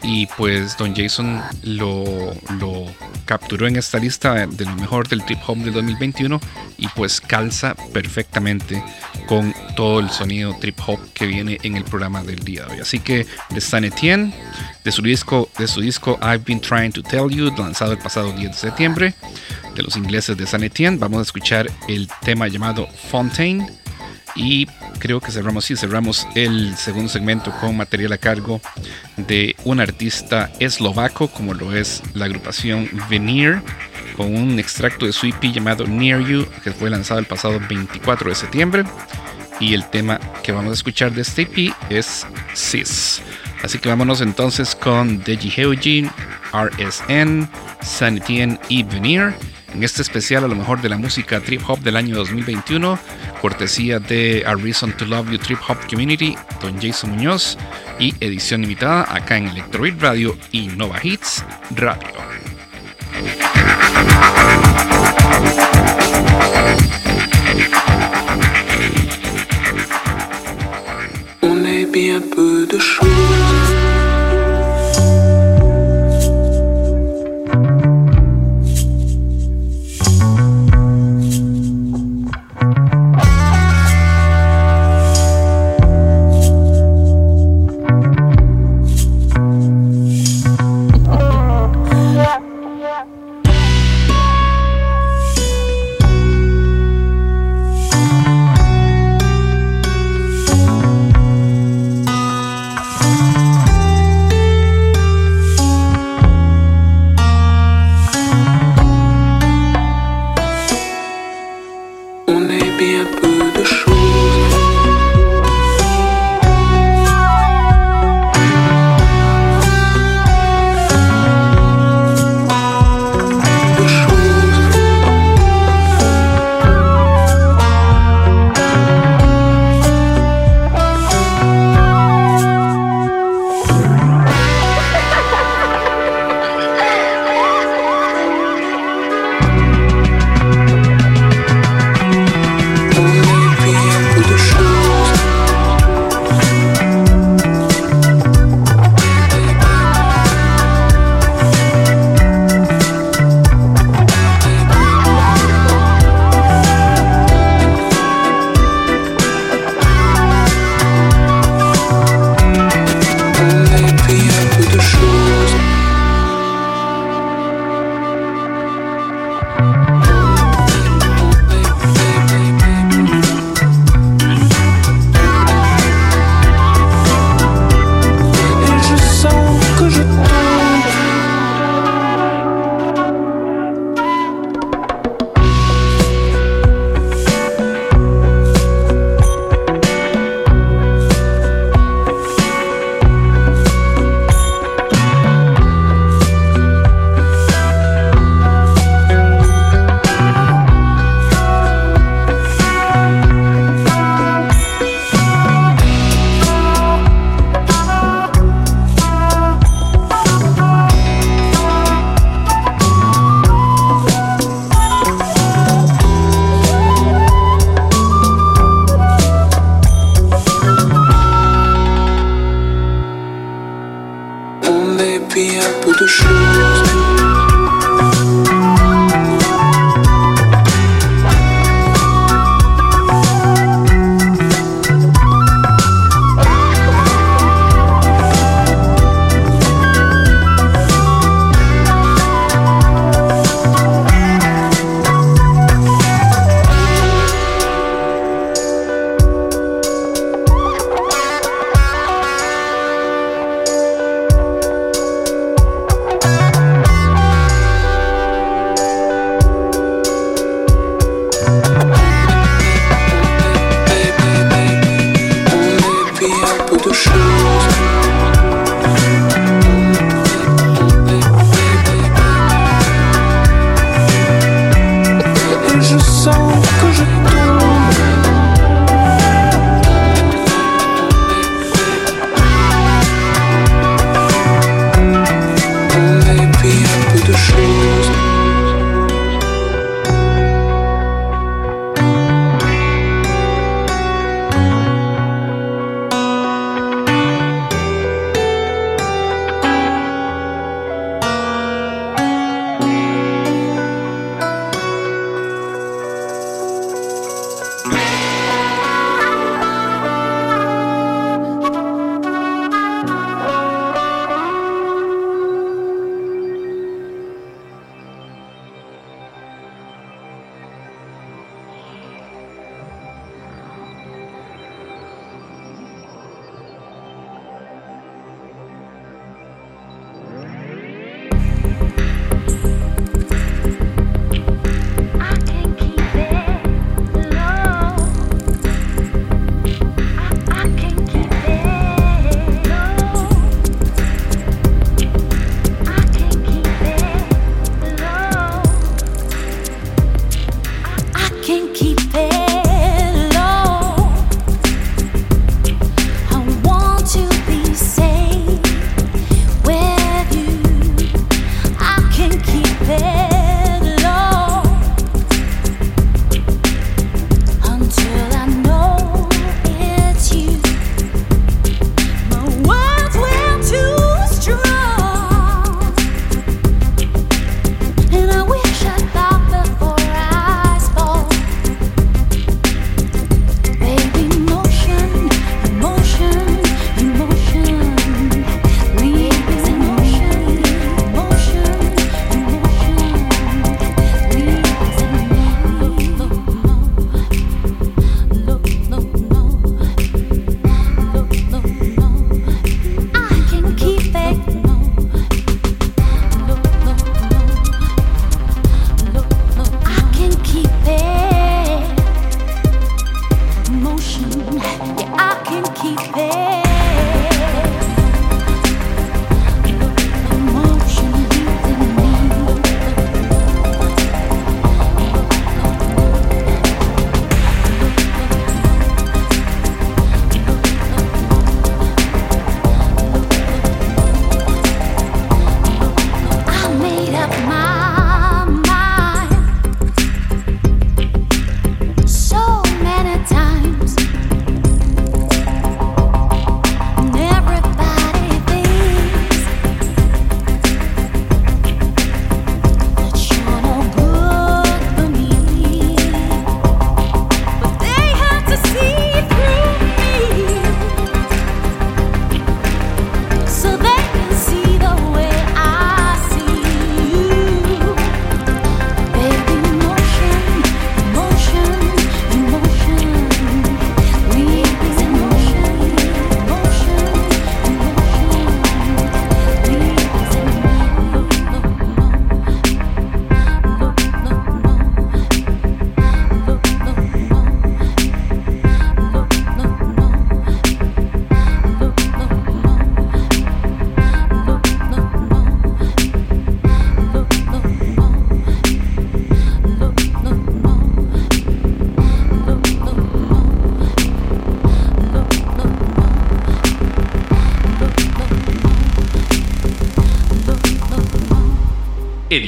Y 0.02 0.26
pues 0.38 0.78
Don 0.78 0.94
Jason 0.94 1.42
lo, 1.62 2.32
lo 2.58 2.86
capturó 3.26 3.68
en 3.68 3.76
esta 3.76 3.98
lista 3.98 4.46
de 4.46 4.64
lo 4.64 4.74
mejor 4.76 5.08
del 5.08 5.24
trip 5.24 5.38
hop 5.46 5.58
del 5.58 5.74
2021 5.74 6.40
y 6.78 6.88
pues 6.88 7.20
calza 7.20 7.74
perfectamente 7.92 8.82
con 9.26 9.54
todo 9.76 10.00
el 10.00 10.10
sonido 10.10 10.56
trip 10.58 10.78
hop 10.86 10.98
que 11.12 11.26
viene 11.26 11.58
en 11.62 11.76
el 11.76 11.84
programa 11.84 12.22
del 12.22 12.40
día 12.40 12.64
de 12.64 12.72
hoy. 12.72 12.80
Así 12.80 12.98
que 12.98 13.26
de 13.50 13.60
San 13.60 13.84
Etienne, 13.84 14.32
de 14.84 14.90
su 14.90 15.02
disco, 15.02 15.50
de 15.58 15.68
su 15.68 15.80
disco 15.80 16.18
I've 16.22 16.44
Been 16.46 16.60
Trying 16.60 16.92
to 16.92 17.02
Tell 17.02 17.28
You, 17.28 17.52
lanzado 17.56 17.92
el 17.92 17.98
pasado 17.98 18.32
10 18.32 18.50
de 18.50 18.56
septiembre, 18.56 19.14
de 19.74 19.82
los 19.82 19.96
ingleses 19.96 20.36
de 20.36 20.46
San 20.46 20.64
Etienne, 20.64 20.98
vamos 20.98 21.20
a 21.20 21.22
escuchar 21.22 21.70
el 21.88 22.08
tema 22.22 22.48
llamado 22.48 22.88
Fontaine 23.10 23.66
y 24.34 24.66
creo 24.98 25.20
que 25.20 25.32
cerramos, 25.32 25.64
sí, 25.64 25.76
cerramos 25.76 26.26
el 26.34 26.76
segundo 26.76 27.08
segmento 27.08 27.52
con 27.60 27.76
material 27.76 28.12
a 28.12 28.18
cargo 28.18 28.60
de 29.16 29.56
un 29.64 29.80
artista 29.80 30.50
eslovaco, 30.58 31.28
como 31.28 31.54
lo 31.54 31.74
es 31.74 32.02
la 32.14 32.26
agrupación 32.26 32.88
Veneer, 33.08 33.62
con 34.16 34.34
un 34.34 34.58
extracto 34.58 35.06
de 35.06 35.12
su 35.12 35.26
EP 35.26 35.52
llamado 35.52 35.86
Near 35.86 36.20
You, 36.20 36.46
que 36.62 36.72
fue 36.72 36.90
lanzado 36.90 37.20
el 37.20 37.26
pasado 37.26 37.60
24 37.68 38.28
de 38.28 38.34
septiembre. 38.34 38.84
Y 39.58 39.74
el 39.74 39.88
tema 39.90 40.18
que 40.42 40.52
vamos 40.52 40.70
a 40.70 40.74
escuchar 40.74 41.12
de 41.12 41.20
este 41.22 41.42
EP 41.42 41.74
es 41.90 42.26
Sis. 42.54 43.20
Así 43.62 43.78
que 43.78 43.90
vámonos 43.90 44.22
entonces 44.22 44.74
con 44.74 45.22
Deji 45.22 45.50
Heujin, 45.50 46.10
RSN, 46.52 47.48
Sanitien 47.82 48.58
y 48.70 48.82
Veneer 48.84 49.34
en 49.74 49.82
este 49.82 50.02
especial 50.02 50.44
a 50.44 50.48
lo 50.48 50.54
mejor 50.54 50.80
de 50.80 50.88
la 50.88 50.96
música 50.96 51.40
trip 51.40 51.62
hop 51.68 51.80
del 51.80 51.96
año 51.96 52.16
2021, 52.16 52.98
cortesía 53.40 53.98
de 53.98 54.44
A 54.46 54.54
Reason 54.54 54.92
to 54.96 55.04
Love 55.04 55.30
You 55.30 55.38
Trip 55.38 55.58
Hop 55.68 55.78
Community, 55.88 56.36
Don 56.60 56.80
Jason 56.80 57.10
Muñoz 57.10 57.56
y 57.98 58.14
edición 58.20 58.62
limitada 58.62 59.06
acá 59.14 59.36
en 59.36 59.48
Electrobeat 59.48 60.00
Radio 60.00 60.36
y 60.52 60.68
Nova 60.68 60.98
Hits 61.02 61.44
Radio. 61.76 62.20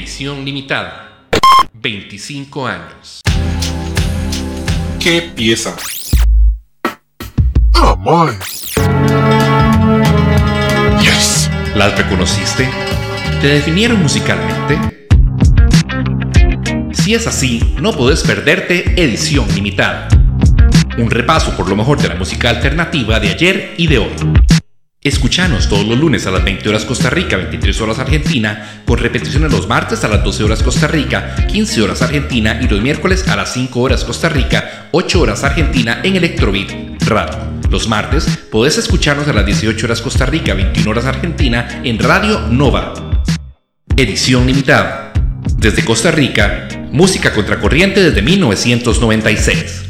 Edición 0.03 0.43
limitada. 0.43 1.29
25 1.75 2.67
años. 2.67 3.21
¿Qué 4.99 5.31
pieza? 5.33 5.73
My. 7.99 8.33
Yes. 11.01 11.49
¿Las 11.73 11.97
reconociste? 11.97 12.69
¿Te 13.39 13.47
definieron 13.47 14.01
musicalmente? 14.01 14.77
Si 16.91 17.13
es 17.13 17.25
así, 17.25 17.73
no 17.79 17.93
podés 17.93 18.23
perderte 18.23 19.01
Edición 19.01 19.47
Limitada. 19.55 20.09
Un 20.97 21.09
repaso 21.09 21.55
por 21.55 21.69
lo 21.69 21.77
mejor 21.77 22.01
de 22.01 22.09
la 22.09 22.15
música 22.15 22.49
alternativa 22.49 23.21
de 23.21 23.29
ayer 23.29 23.73
y 23.77 23.87
de 23.87 23.99
hoy. 23.99 24.42
Escuchanos 25.03 25.67
todos 25.67 25.85
los 25.85 25.99
lunes 25.99 26.25
a 26.27 26.31
las 26.31 26.45
20 26.45 26.69
horas 26.69 26.85
Costa 26.85 27.09
Rica, 27.09 27.35
23 27.35 27.81
horas 27.81 27.99
Argentina, 27.99 28.83
con 28.85 28.97
repeticiones 28.97 29.51
los 29.51 29.67
martes 29.67 30.01
a 30.05 30.07
las 30.07 30.23
12 30.23 30.45
horas 30.45 30.63
Costa 30.63 30.87
Rica, 30.87 31.35
15 31.45 31.81
horas 31.81 32.01
Argentina 32.01 32.57
y 32.61 32.69
los 32.69 32.81
miércoles 32.81 33.27
a 33.27 33.35
las 33.35 33.51
5 33.51 33.81
horas 33.81 34.05
Costa 34.05 34.29
Rica, 34.29 34.87
8 34.91 35.19
horas 35.19 35.43
Argentina 35.43 35.99
en 36.03 36.15
Electrobit 36.15 36.71
Radio. 37.05 37.37
Los 37.69 37.89
martes 37.89 38.25
podés 38.49 38.77
escucharnos 38.77 39.27
a 39.27 39.33
las 39.33 39.45
18 39.45 39.85
horas 39.85 40.01
Costa 40.01 40.25
Rica, 40.25 40.53
21 40.53 40.89
horas 40.89 41.03
Argentina 41.03 41.81
en 41.83 41.99
Radio 41.99 42.39
Nova. 42.47 42.93
Edición 43.97 44.47
limitada. 44.47 45.11
Desde 45.57 45.83
Costa 45.83 46.11
Rica, 46.11 46.69
música 46.93 47.33
contracorriente 47.33 48.01
desde 48.01 48.21
1996. 48.21 49.83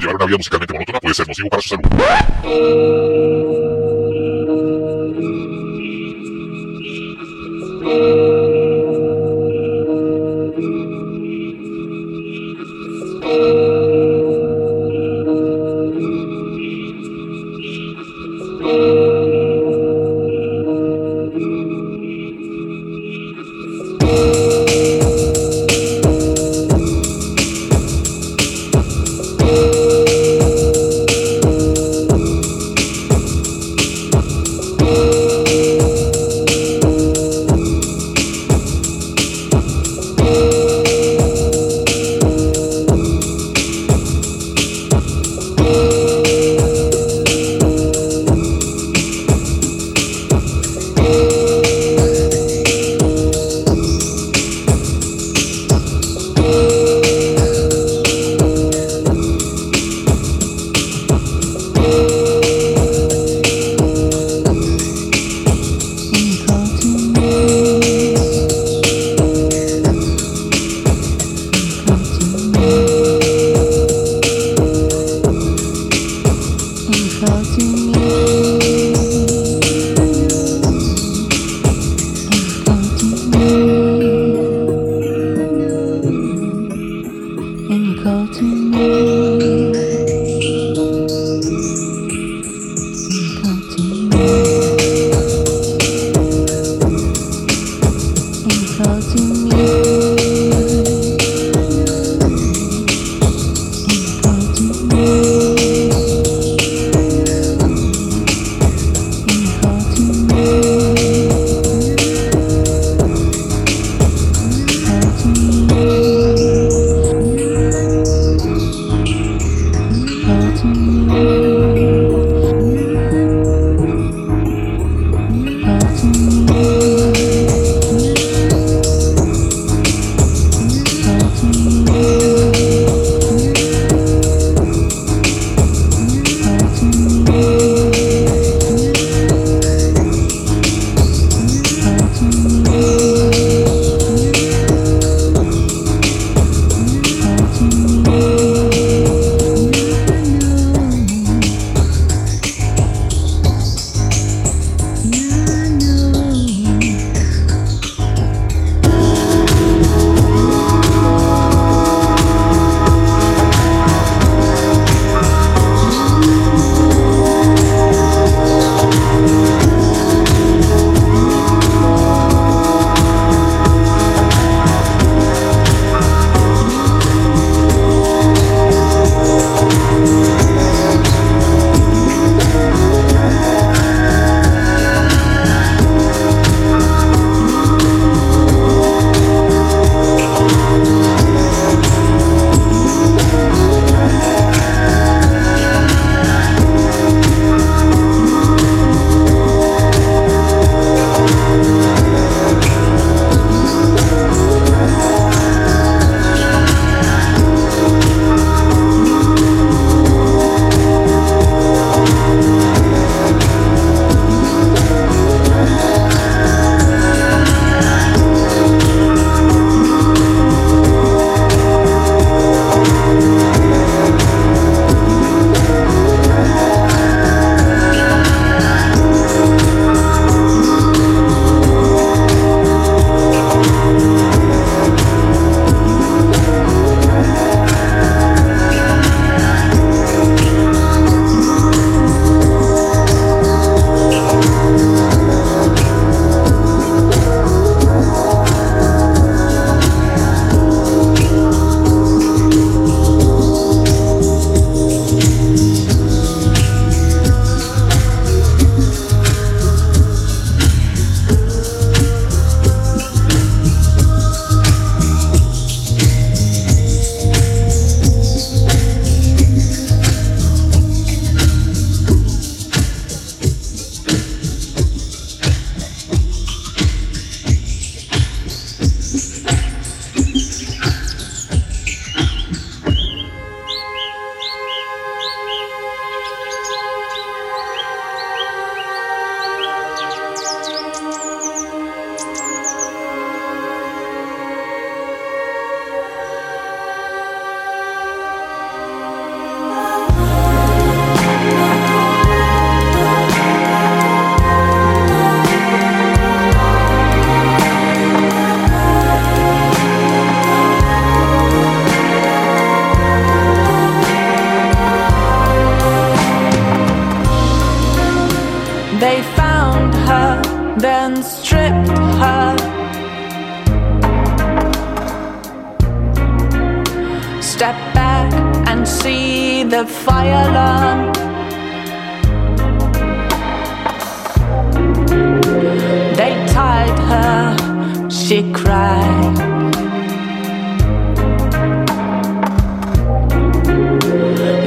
Llevar 0.00 0.14
una 0.14 0.26
vida 0.26 0.36
musicalmente 0.36 0.74
puede 1.00 1.14
ser 1.14 1.26
nocivo 1.26 1.48
para 1.48 1.62
su 1.62 1.68
salud. 1.70 3.51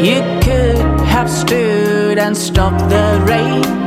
You 0.05 0.21
could 0.41 0.77
have 1.07 1.29
stood 1.29 2.17
and 2.19 2.37
stopped 2.37 2.89
the 2.89 3.23
rain. 3.27 3.84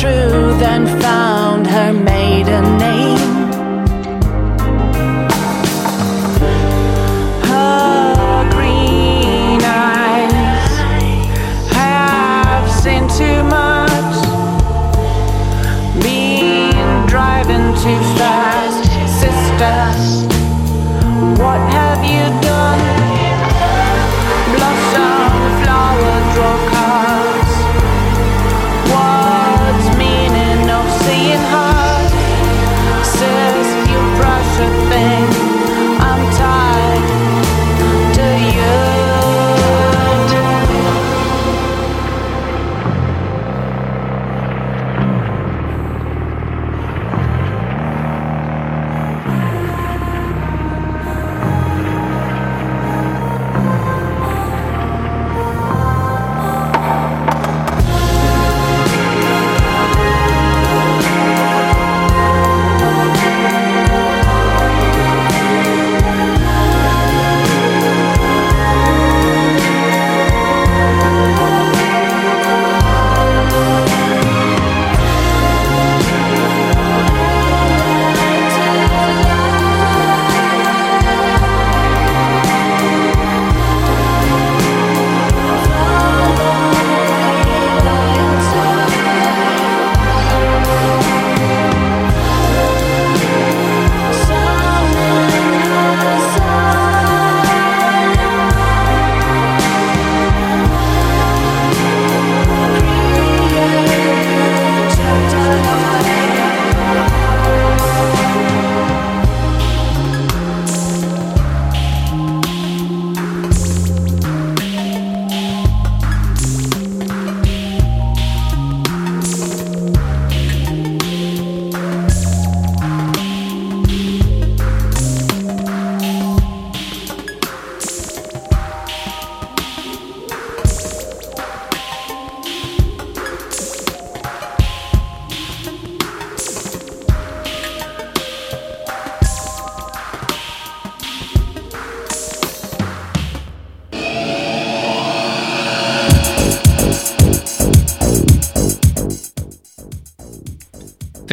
true, 0.00 0.56
then 0.58 0.86
found 0.98 1.66
her 1.66 1.92
man. 1.92 2.19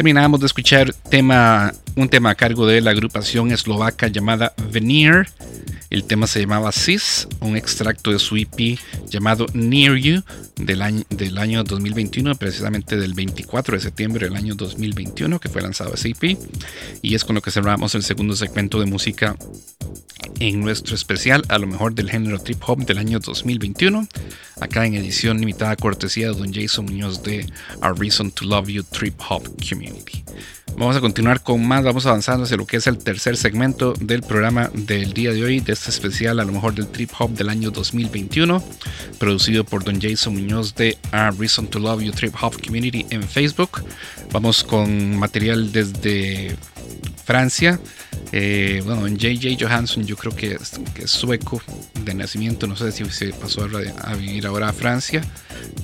Terminamos 0.08 0.40
de 0.40 0.46
escuchar 0.46 0.94
tema, 1.10 1.74
un 1.94 2.08
tema 2.08 2.30
a 2.30 2.34
cargo 2.34 2.66
de 2.66 2.80
la 2.80 2.92
agrupación 2.92 3.52
eslovaca 3.52 4.06
llamada 4.08 4.54
Veneer. 4.72 5.28
El 5.90 6.04
tema 6.04 6.26
se 6.26 6.40
llamaba 6.40 6.72
Cis, 6.72 7.28
un 7.40 7.58
extracto 7.58 8.10
de 8.10 8.18
su 8.18 8.38
EP 8.38 8.78
llamado 9.08 9.46
Near 9.52 9.96
You 9.96 10.22
del 10.56 10.82
año, 10.82 11.04
del 11.10 11.38
año 11.38 11.64
2021, 11.64 12.34
precisamente 12.36 12.96
del 12.96 13.14
24 13.14 13.76
de 13.76 13.82
septiembre 13.82 14.26
del 14.28 14.36
año 14.36 14.54
2021, 14.54 15.40
que 15.40 15.48
fue 15.48 15.62
lanzado 15.62 15.94
ese 15.94 16.10
EP. 16.10 16.36
Y 17.02 17.14
es 17.14 17.24
con 17.24 17.34
lo 17.34 17.42
que 17.42 17.50
cerramos 17.50 17.94
el 17.94 18.02
segundo 18.02 18.36
segmento 18.36 18.80
de 18.80 18.86
música 18.86 19.36
en 20.40 20.60
nuestro 20.60 20.94
especial, 20.94 21.44
a 21.48 21.58
lo 21.58 21.66
mejor 21.66 21.94
del 21.94 22.10
género 22.10 22.38
trip 22.38 22.62
hop 22.66 22.84
del 22.84 22.98
año 22.98 23.18
2021, 23.18 24.06
acá 24.60 24.86
en 24.86 24.94
edición 24.94 25.38
limitada 25.38 25.76
cortesía 25.76 26.28
de 26.28 26.38
Don 26.38 26.52
Jason 26.52 26.84
Muñoz 26.84 27.22
de 27.22 27.46
A 27.80 27.92
Reason 27.92 28.30
to 28.30 28.44
Love 28.44 28.68
You 28.68 28.82
Trip 28.84 29.18
Hop 29.28 29.42
Community. 29.68 30.24
Vamos 30.76 30.94
a 30.94 31.00
continuar 31.00 31.42
con 31.42 31.66
más, 31.66 31.82
vamos 31.82 32.06
avanzando 32.06 32.44
hacia 32.44 32.56
lo 32.56 32.64
que 32.64 32.76
es 32.76 32.86
el 32.86 32.98
tercer 32.98 33.36
segmento 33.36 33.94
del 33.98 34.22
programa 34.22 34.70
del 34.72 35.12
día 35.12 35.32
de 35.32 35.42
hoy, 35.42 35.58
de 35.58 35.72
este 35.72 35.90
especial, 35.90 36.38
a 36.38 36.44
lo 36.44 36.52
mejor 36.52 36.72
del 36.72 36.86
trip 36.86 37.10
hop 37.18 37.30
del 37.30 37.48
año 37.48 37.72
2021, 37.72 38.62
producido 39.18 39.64
por 39.64 39.84
Don 39.84 40.00
Jason 40.00 40.34
Muñoz 40.34 40.74
de 40.74 40.96
A 41.12 41.30
Reason 41.30 41.66
to 41.68 41.78
Love 41.78 42.02
You 42.02 42.12
Trip 42.12 42.34
Hop 42.40 42.60
Community 42.64 43.06
en 43.10 43.22
Facebook. 43.22 43.82
Vamos 44.32 44.64
con 44.64 45.16
material 45.16 45.72
desde 45.72 46.56
Francia. 47.24 47.78
Eh, 48.32 48.82
bueno, 48.84 49.06
en 49.06 49.16
JJ 49.16 49.56
Johansson 49.60 50.04
yo 50.04 50.16
creo 50.16 50.34
que 50.34 50.58
es, 51.02 51.10
sueco 51.10 51.62
de 52.02 52.14
nacimiento, 52.14 52.66
no 52.66 52.76
sé 52.76 52.92
si 52.92 53.04
se 53.06 53.32
pasó 53.32 53.64
a, 53.64 54.10
a, 54.10 54.14
vivir 54.14 54.46
ahora 54.46 54.70
a 54.70 54.72
Francia, 54.72 55.22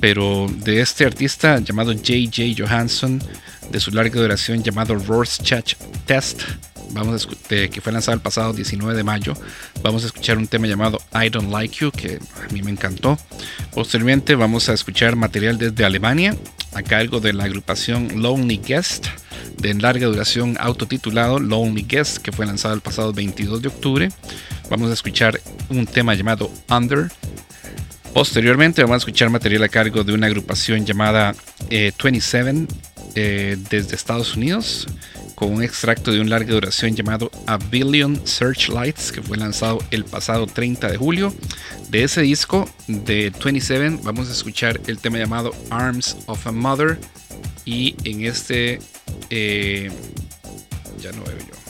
pero 0.00 0.50
de 0.64 0.80
este 0.80 1.04
artista 1.04 1.58
llamado 1.60 1.92
J.J. 1.92 2.42
Johansson, 2.56 3.22
de 3.70 3.80
su 3.80 3.90
larga 3.90 4.20
duración 4.20 4.62
llamado 4.62 4.94
Rorschach 4.94 5.74
Test, 6.06 6.42
vamos 6.92 7.26
a 7.26 7.48
que 7.48 7.80
fue 7.80 7.92
lanzado 7.92 8.14
el 8.14 8.20
pasado 8.20 8.52
19 8.52 8.96
de 8.96 9.04
mayo. 9.04 9.34
Vamos 9.82 10.04
a 10.04 10.06
escuchar 10.06 10.38
un 10.38 10.46
tema 10.46 10.66
llamado 10.66 11.00
I 11.12 11.28
Don't 11.28 11.50
Like 11.50 11.76
You, 11.76 11.90
que 11.90 12.18
a 12.18 12.52
mí 12.52 12.62
me 12.62 12.70
encantó. 12.70 13.18
Posteriormente 13.72 14.34
vamos 14.34 14.68
a 14.68 14.72
escuchar 14.72 15.16
material 15.16 15.58
desde 15.58 15.84
Alemania, 15.84 16.36
a 16.72 16.82
cargo 16.82 17.20
de 17.20 17.32
la 17.32 17.44
agrupación 17.44 18.22
Lonely 18.22 18.58
Guest, 18.58 19.06
de 19.58 19.74
larga 19.74 20.06
duración 20.06 20.56
autotitulado 20.60 21.38
Lonely 21.38 21.82
Guest, 21.82 22.18
que 22.18 22.32
fue 22.32 22.46
lanzado 22.46 22.74
el 22.74 22.80
pasado 22.80 23.12
22 23.12 23.62
de 23.62 23.68
octubre. 23.68 24.08
Vamos 24.70 24.90
a 24.90 24.94
escuchar 24.94 25.40
un 25.68 25.86
tema 25.86 26.14
llamado 26.14 26.50
Under. 26.68 27.10
Posteriormente 28.12 28.82
vamos 28.82 28.94
a 28.94 28.98
escuchar 28.98 29.30
material 29.30 29.64
a 29.64 29.68
cargo 29.68 30.04
de 30.04 30.12
una 30.12 30.28
agrupación 30.28 30.86
llamada 30.86 31.34
27 31.68 32.50
eh, 32.50 32.66
eh, 33.16 33.56
desde 33.70 33.96
Estados 33.96 34.36
Unidos 34.36 34.86
con 35.34 35.52
un 35.52 35.62
extracto 35.62 36.12
de 36.12 36.20
un 36.20 36.30
larga 36.30 36.52
duración 36.52 36.94
llamado 36.94 37.30
A 37.46 37.58
Billion 37.58 38.20
Searchlights 38.26 39.12
que 39.12 39.22
fue 39.22 39.36
lanzado 39.36 39.78
el 39.90 40.04
pasado 40.04 40.46
30 40.46 40.90
de 40.90 40.96
julio. 40.96 41.34
De 41.90 42.04
ese 42.04 42.22
disco 42.22 42.68
de 42.86 43.32
27 43.42 44.00
vamos 44.02 44.28
a 44.28 44.32
escuchar 44.32 44.80
el 44.86 44.98
tema 44.98 45.18
llamado 45.18 45.52
Arms 45.70 46.16
of 46.26 46.46
a 46.46 46.52
Mother 46.52 46.98
y 47.64 47.96
en 48.04 48.24
este 48.24 48.78
eh, 49.30 49.90
ya 51.00 51.12
no 51.12 51.22
veo 51.24 51.38
yo. 51.38 51.63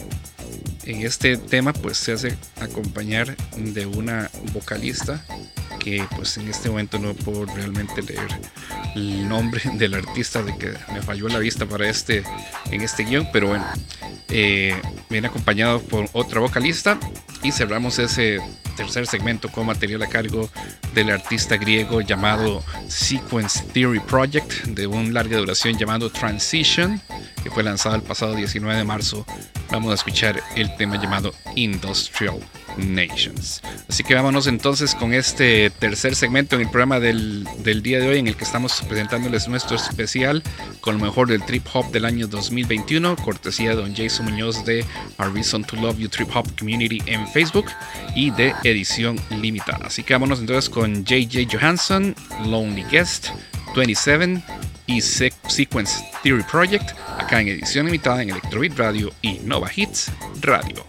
En 0.85 1.01
este 1.01 1.37
tema 1.37 1.73
pues 1.73 1.97
se 1.97 2.13
hace 2.13 2.37
acompañar 2.61 3.35
de 3.57 3.85
una 3.85 4.29
vocalista 4.53 5.23
que 5.79 6.05
pues 6.15 6.37
en 6.37 6.47
este 6.47 6.69
momento 6.69 6.99
no 6.99 7.13
puedo 7.13 7.45
realmente 7.45 8.01
leer 8.01 8.27
el 8.95 9.27
nombre 9.27 9.61
del 9.73 9.95
artista 9.95 10.43
de 10.43 10.55
que 10.57 10.73
me 10.93 11.01
falló 11.01 11.27
la 11.27 11.39
vista 11.39 11.65
para 11.65 11.89
este 11.89 12.23
en 12.71 12.81
este 12.81 13.03
guion, 13.03 13.27
pero 13.31 13.47
bueno, 13.49 13.65
eh, 14.29 14.79
viene 15.09 15.27
acompañado 15.27 15.81
por 15.81 16.07
otra 16.13 16.39
vocalista 16.39 16.99
y 17.43 17.51
cerramos 17.51 17.99
ese 17.99 18.39
tercer 18.75 19.07
segmento 19.07 19.49
con 19.49 19.65
material 19.65 20.03
a 20.03 20.07
cargo 20.07 20.49
del 20.93 21.09
artista 21.09 21.57
griego 21.57 22.01
llamado 22.01 22.63
Sequence 22.87 23.63
Theory 23.73 23.99
Project 24.01 24.65
de 24.65 24.87
un 24.87 25.13
larga 25.13 25.37
duración 25.37 25.77
llamado 25.77 26.09
Transition 26.09 27.01
que 27.43 27.51
fue 27.51 27.61
lanzado 27.61 27.95
el 27.95 28.01
pasado 28.01 28.33
19 28.33 28.75
de 28.75 28.83
marzo. 28.83 29.23
Vamos 29.69 29.91
a 29.91 29.93
escuchar 29.93 30.41
el 30.55 30.74
tema 30.75 31.01
llamado 31.01 31.33
Industrial 31.55 32.39
Nations. 32.77 33.61
Así 33.87 34.03
que 34.03 34.15
vámonos 34.15 34.47
entonces 34.47 34.95
con 34.95 35.13
este 35.13 35.69
tercer 35.69 36.15
segmento 36.15 36.55
en 36.55 36.63
el 36.63 36.69
programa 36.69 36.99
del, 36.99 37.47
del, 37.59 37.81
día 37.81 37.99
de 37.99 38.07
hoy 38.07 38.19
en 38.19 38.27
el 38.27 38.35
que 38.35 38.43
estamos 38.43 38.81
presentándoles 38.87 39.47
nuestro 39.47 39.75
especial 39.75 40.43
con 40.81 40.97
lo 40.97 41.05
mejor 41.05 41.27
del 41.27 41.43
trip 41.43 41.65
hop 41.73 41.91
del 41.91 42.05
año 42.05 42.27
2021, 42.27 43.15
cortesía 43.17 43.71
de 43.71 43.75
don 43.75 43.95
Jason 43.95 44.25
Muñoz 44.25 44.65
de 44.65 44.85
Our 45.19 45.33
Reason 45.33 45.63
to 45.63 45.75
Love 45.77 45.97
You 45.97 46.09
Trip 46.09 46.29
Hop 46.35 46.47
Community 46.57 47.01
en 47.05 47.27
Facebook 47.29 47.65
y 48.15 48.31
de 48.31 48.53
edición 48.63 49.19
limitada. 49.29 49.87
Así 49.87 50.03
que 50.03 50.13
vámonos 50.13 50.39
entonces 50.39 50.69
con 50.69 51.05
JJ 51.05 51.47
Johansson, 51.51 52.15
Lonely 52.45 52.83
Guest, 52.91 53.29
27 53.75 54.41
y 54.87 55.01
Sequence 55.01 56.03
Theory 56.23 56.43
Project 56.43 56.91
acá 57.17 57.41
en 57.41 57.49
edición 57.49 57.85
limitada 57.85 58.23
en 58.23 58.29
Electrobeat 58.29 58.77
Radio 58.77 59.11
y 59.21 59.39
Nova 59.39 59.69
Hits 59.75 60.11
Radio. 60.41 60.85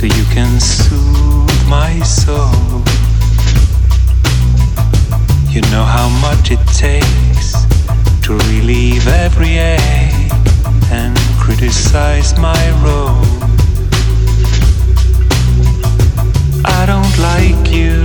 so 0.00 0.06
you 0.06 0.24
can 0.32 0.58
soothe 0.58 1.68
my 1.68 2.00
soul. 2.00 2.80
You 5.50 5.60
know 5.72 5.84
how 5.84 6.08
much 6.22 6.50
it 6.50 6.64
takes 6.68 7.52
to 8.22 8.32
relieve 8.48 9.06
every 9.08 9.58
ache 9.58 10.32
and 10.90 11.14
criticize 11.38 12.32
my 12.38 12.62
role. 12.82 13.26
I 16.64 16.86
don't 16.86 17.18
like 17.18 17.70
you. 17.70 17.99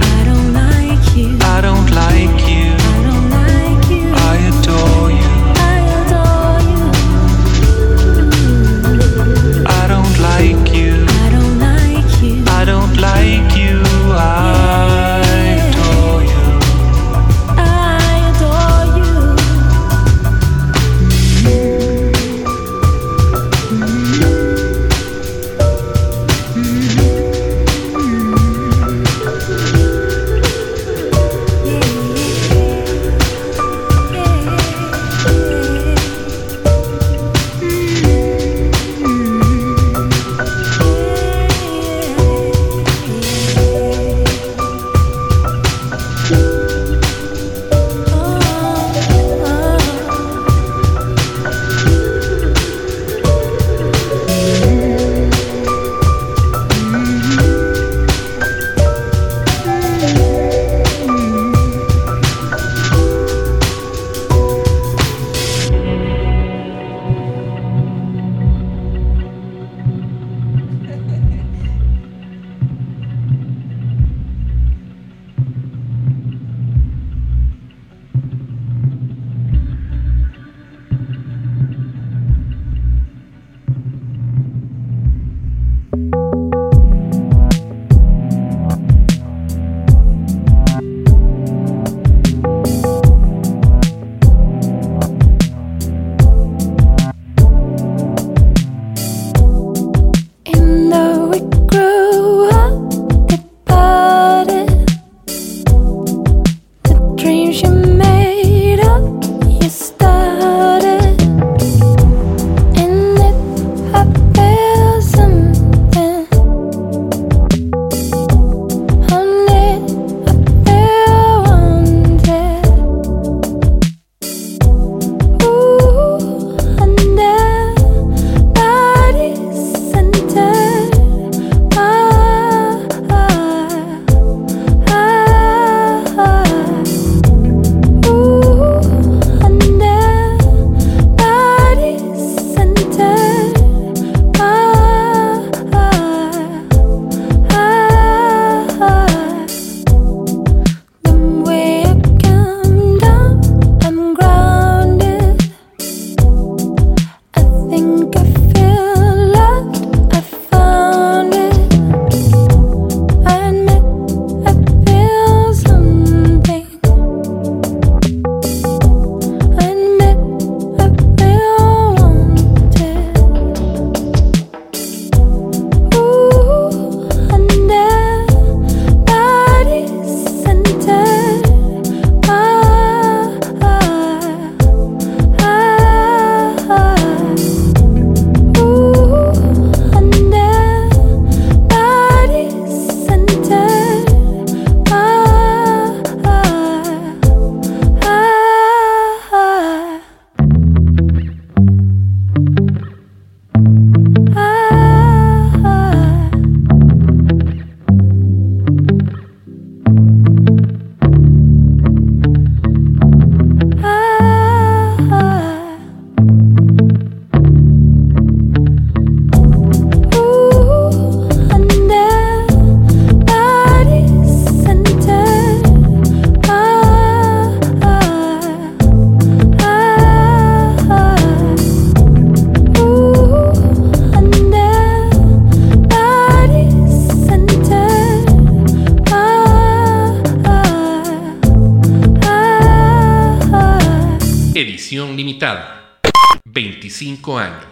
25 247.25 247.64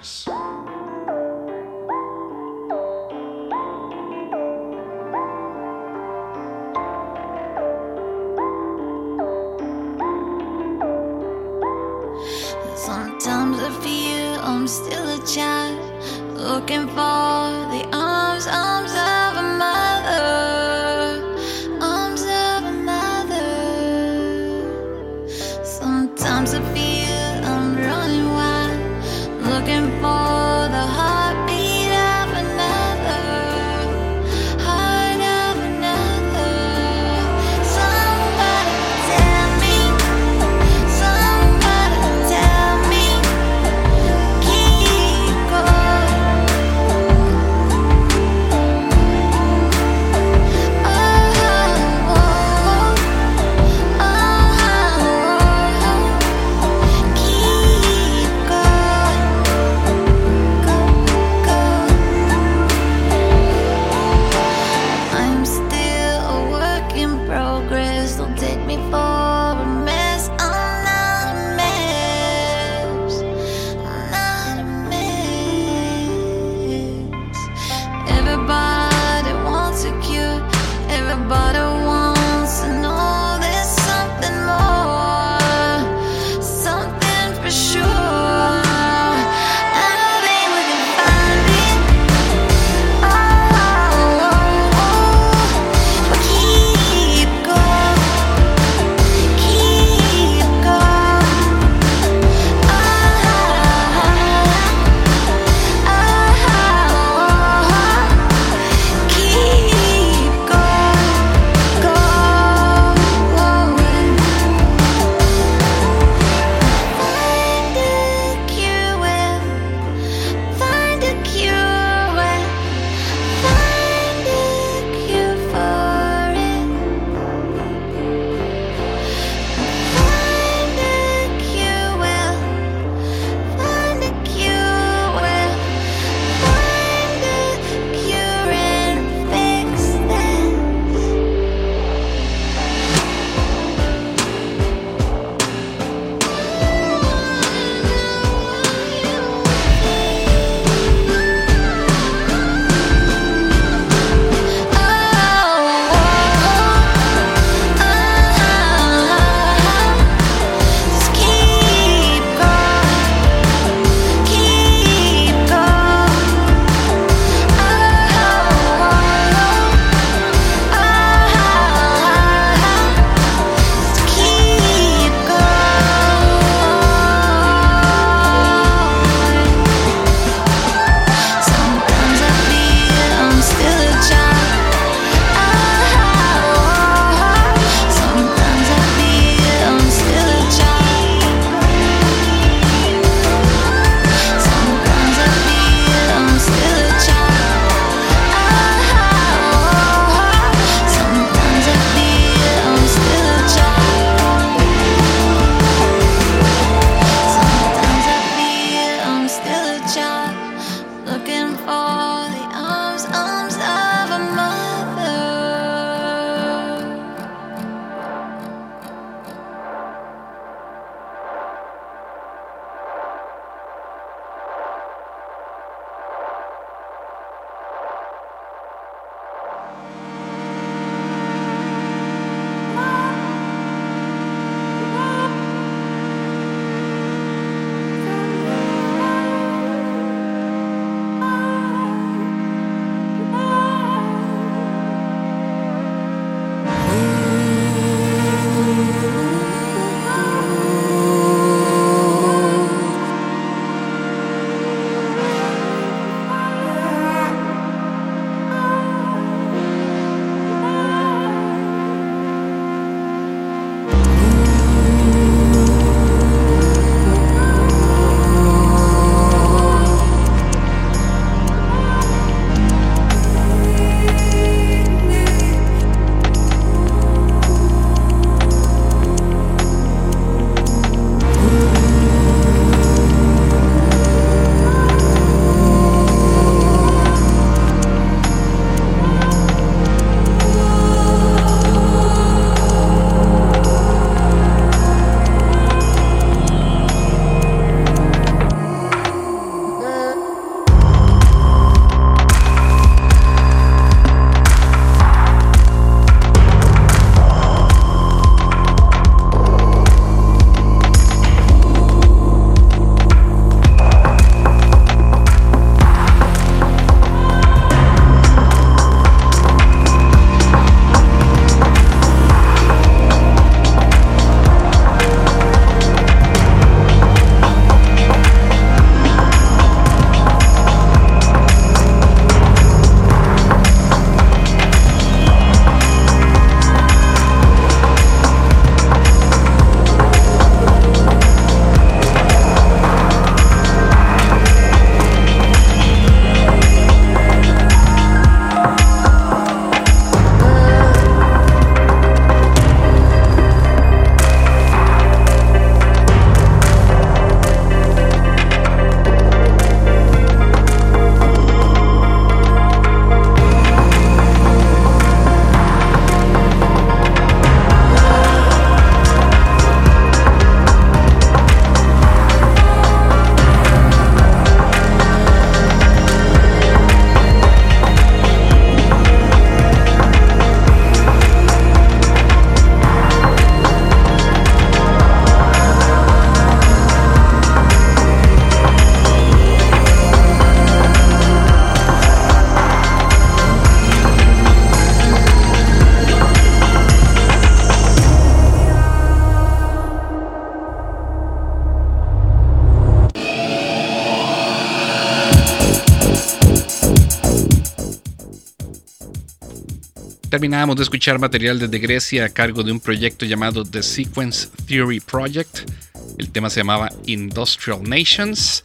Terminábamos 410.43 410.75
de 410.75 410.83
escuchar 410.83 411.19
material 411.19 411.57
desde 411.57 411.79
Grecia 411.79 412.25
a 412.25 412.29
cargo 412.29 412.63
de 412.63 412.73
un 412.73 412.81
proyecto 412.81 413.25
llamado 413.25 413.63
The 413.63 413.81
Sequence 413.81 414.49
Theory 414.67 414.99
Project. 414.99 415.71
El 416.17 416.31
tema 416.31 416.49
se 416.49 416.59
llamaba 416.59 416.91
Industrial 417.05 417.81
Nations 417.81 418.61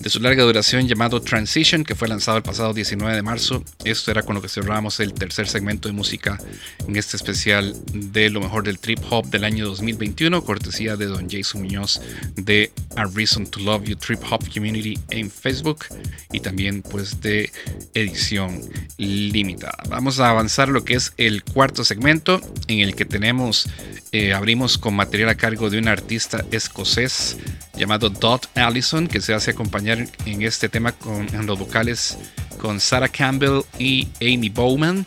de 0.00 0.10
su 0.10 0.18
larga 0.18 0.42
duración 0.42 0.88
llamado 0.88 1.22
Transition, 1.22 1.84
que 1.84 1.94
fue 1.94 2.08
lanzado 2.08 2.38
el 2.38 2.42
pasado 2.42 2.74
19 2.74 3.14
de 3.14 3.22
marzo. 3.22 3.62
Esto 3.84 4.10
era 4.10 4.24
con 4.24 4.34
lo 4.34 4.42
que 4.42 4.48
cerramos 4.48 4.98
el 4.98 5.14
tercer 5.14 5.46
segmento 5.46 5.88
de 5.88 5.94
música 5.94 6.40
en 6.88 6.96
este 6.96 7.16
especial 7.16 7.72
de 7.92 8.28
lo 8.28 8.40
mejor 8.40 8.64
del 8.64 8.80
trip 8.80 8.98
hop 9.08 9.26
del 9.26 9.44
año 9.44 9.64
2021, 9.66 10.42
cortesía 10.42 10.96
de 10.96 11.06
don 11.06 11.30
Jason 11.30 11.62
Muñoz 11.62 12.00
de 12.34 12.72
A 12.96 13.04
Reason 13.04 13.46
to 13.46 13.60
Love 13.60 13.84
You 13.84 13.96
Trip 13.96 14.20
Hop 14.30 14.42
Community 14.52 14.98
en 15.10 15.30
Facebook 15.30 15.86
y 16.32 16.40
también 16.40 16.82
pues 16.82 17.20
de 17.20 17.50
edición 17.94 18.60
limitada. 18.98 19.78
Vamos 19.88 20.20
a 20.20 20.30
avanzar 20.30 20.68
lo 20.68 20.84
que 20.84 20.94
es 20.94 21.12
el 21.16 21.44
cuarto 21.44 21.84
segmento 21.84 22.40
en 22.68 22.80
el 22.80 22.94
que 22.94 23.04
tenemos, 23.04 23.68
eh, 24.12 24.32
abrimos 24.32 24.78
con 24.78 24.94
material 24.94 25.30
a 25.30 25.34
cargo 25.34 25.70
de 25.70 25.78
un 25.78 25.88
artista 25.88 26.44
escocés 26.50 27.36
llamado 27.76 28.10
Dot 28.10 28.48
Allison, 28.56 29.08
que 29.08 29.20
se 29.20 29.34
hace 29.34 29.52
acompañar 29.52 30.06
en 30.26 30.42
este 30.42 30.68
tema 30.68 30.92
con, 30.92 31.26
los 31.46 31.58
vocales 31.58 32.18
con 32.58 32.80
Sarah 32.80 33.08
Campbell 33.08 33.62
y 33.78 34.08
Amy 34.20 34.48
Bowman, 34.48 35.06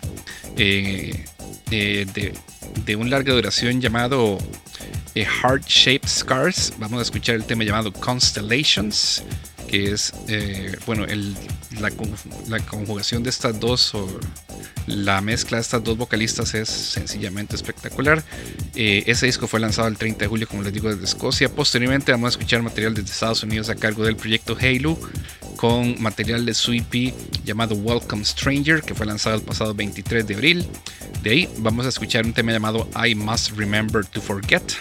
eh, 0.58 1.26
de, 1.70 2.34
de 2.86 2.96
un 2.96 3.10
larga 3.10 3.34
duración 3.34 3.82
llamado 3.82 4.38
eh, 5.16 5.26
Heart 5.26 5.66
Shaped 5.68 6.08
Scars. 6.08 6.74
Vamos 6.78 7.00
a 7.00 7.02
escuchar 7.04 7.36
el 7.36 7.46
tema 7.46 7.64
llamado 7.64 7.92
Constellations, 7.94 9.24
que 9.68 9.92
es, 9.92 10.14
eh, 10.28 10.78
bueno, 10.86 11.06
la, 11.80 11.92
la 12.48 12.60
conjugación 12.66 13.24
de 13.24 13.30
estas 13.30 13.60
dos 13.60 13.94
o 13.96 14.08
la 14.88 15.20
mezcla 15.22 15.58
de 15.58 15.62
estas 15.62 15.84
dos 15.84 15.98
vocalistas 15.98 16.54
es 16.54 16.70
sencillamente 16.70 17.56
espectacular. 17.56 18.24
Eh, 18.76 19.04
ese 19.08 19.26
disco 19.26 19.48
fue 19.48 19.60
lanzado 19.60 19.88
el 19.88 19.98
30 19.98 20.20
de 20.20 20.28
julio, 20.28 20.48
como 20.48 20.64
les 20.64 20.74
digo, 20.74 20.90
desde 20.90 21.06
Escocia. 21.06 21.50
Posteriormente 21.50 22.12
vamos 22.12 22.28
a 22.28 22.30
escuchar 22.38 22.62
material 22.62 22.94
desde 22.94 23.12
Estados 23.12 23.44
Unidos 23.44 23.70
a 23.70 23.76
cargo 23.76 24.06
del 24.06 24.16
proyecto 24.16 24.56
Halo 24.60 24.98
con 25.56 26.02
material 26.02 26.46
de 26.46 26.54
su 26.54 26.74
llamado 27.44 27.76
Welcome 27.76 28.26
Stranger, 28.26 28.82
que 28.82 28.94
fue 28.94 29.06
lanzado 29.06 29.36
el 29.38 29.42
pasado 29.42 29.74
23 29.74 30.28
de 30.28 30.36
abril. 30.36 30.68
De 31.24 31.32
ahí 31.32 31.50
vamos 31.58 31.86
a 31.86 31.90
escuchar 31.90 32.26
un 32.26 32.34
tema 32.34 32.52
llamado 32.52 32.88
I 33.04 33.16
Must 33.16 33.52
Remember 33.52 34.06
to 34.06 34.22
Forget. 34.22 34.74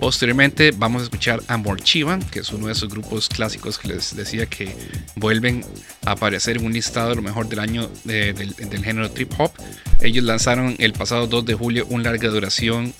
Posteriormente 0.00 0.72
vamos 0.76 1.00
a 1.02 1.04
escuchar 1.04 1.42
a 1.48 1.56
Morchiva, 1.56 2.18
que 2.30 2.40
es 2.40 2.50
uno 2.50 2.66
de 2.66 2.72
esos 2.72 2.88
grupos 2.88 3.28
clásicos 3.28 3.78
que 3.78 3.88
les 3.88 4.14
decía 4.14 4.46
que 4.46 4.74
vuelven 5.16 5.64
a 6.04 6.12
aparecer 6.12 6.58
en 6.58 6.66
un 6.66 6.72
listado 6.72 7.14
lo 7.14 7.22
mejor 7.22 7.48
del 7.48 7.60
año 7.60 7.90
de- 8.04 8.32
del, 8.34 8.54
del 8.54 8.84
género 8.84 9.10
trip 9.10 9.32
hop. 9.38 9.52
Ellos 10.00 10.22
lanzaron 10.24 10.76
el 10.78 10.92
pasado 10.92 11.26
2 11.26 11.46
de 11.46 11.54
julio 11.54 11.86
un 11.88 12.02
larga 12.02 12.28
duración 12.28 12.92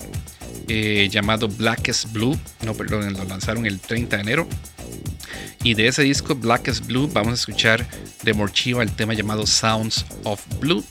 eh, 0.67 1.07
llamado 1.11 1.47
Blackest 1.47 2.11
Blue. 2.11 2.37
No, 2.65 2.73
perdón, 2.73 3.13
lo 3.13 3.23
lanzaron 3.25 3.65
el 3.65 3.79
30 3.79 4.17
de 4.17 4.21
enero. 4.23 4.47
Y 5.63 5.75
de 5.75 5.87
ese 5.87 6.01
disco 6.03 6.35
Blackest 6.35 6.85
Blue 6.87 7.09
vamos 7.13 7.31
a 7.31 7.35
escuchar 7.35 7.87
de 8.23 8.33
Morchiva 8.33 8.81
el 8.83 8.91
tema 8.91 9.13
llamado 9.13 9.45
Sounds 9.45 10.05
of 10.23 10.41
Blue. 10.59 10.83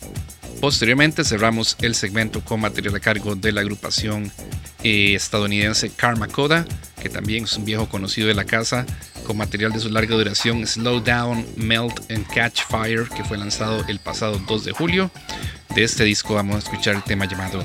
Posteriormente 0.60 1.22
cerramos 1.22 1.76
el 1.80 1.94
segmento 1.94 2.40
con 2.40 2.60
material 2.60 2.94
a 2.96 3.00
cargo 3.00 3.34
de 3.34 3.52
la 3.52 3.60
agrupación 3.60 4.32
eh, 4.82 5.14
estadounidense 5.14 5.90
Karma 5.90 6.28
Coda, 6.28 6.64
que 7.00 7.08
también 7.08 7.44
es 7.44 7.56
un 7.56 7.64
viejo 7.64 7.88
conocido 7.88 8.28
de 8.28 8.34
la 8.34 8.44
casa, 8.44 8.86
con 9.26 9.36
material 9.36 9.72
de 9.72 9.80
su 9.80 9.90
larga 9.90 10.16
duración 10.16 10.66
Slow 10.66 11.00
Down, 11.00 11.46
Melt 11.56 12.10
and 12.10 12.26
Catch 12.28 12.62
Fire, 12.68 13.08
que 13.08 13.24
fue 13.24 13.36
lanzado 13.36 13.84
el 13.88 13.98
pasado 13.98 14.40
2 14.48 14.64
de 14.64 14.72
julio. 14.72 15.10
De 15.76 15.84
este 15.84 16.02
disco 16.04 16.34
vamos 16.34 16.56
a 16.56 16.58
escuchar 16.60 16.94
el 16.96 17.02
tema 17.04 17.26
llamado 17.26 17.62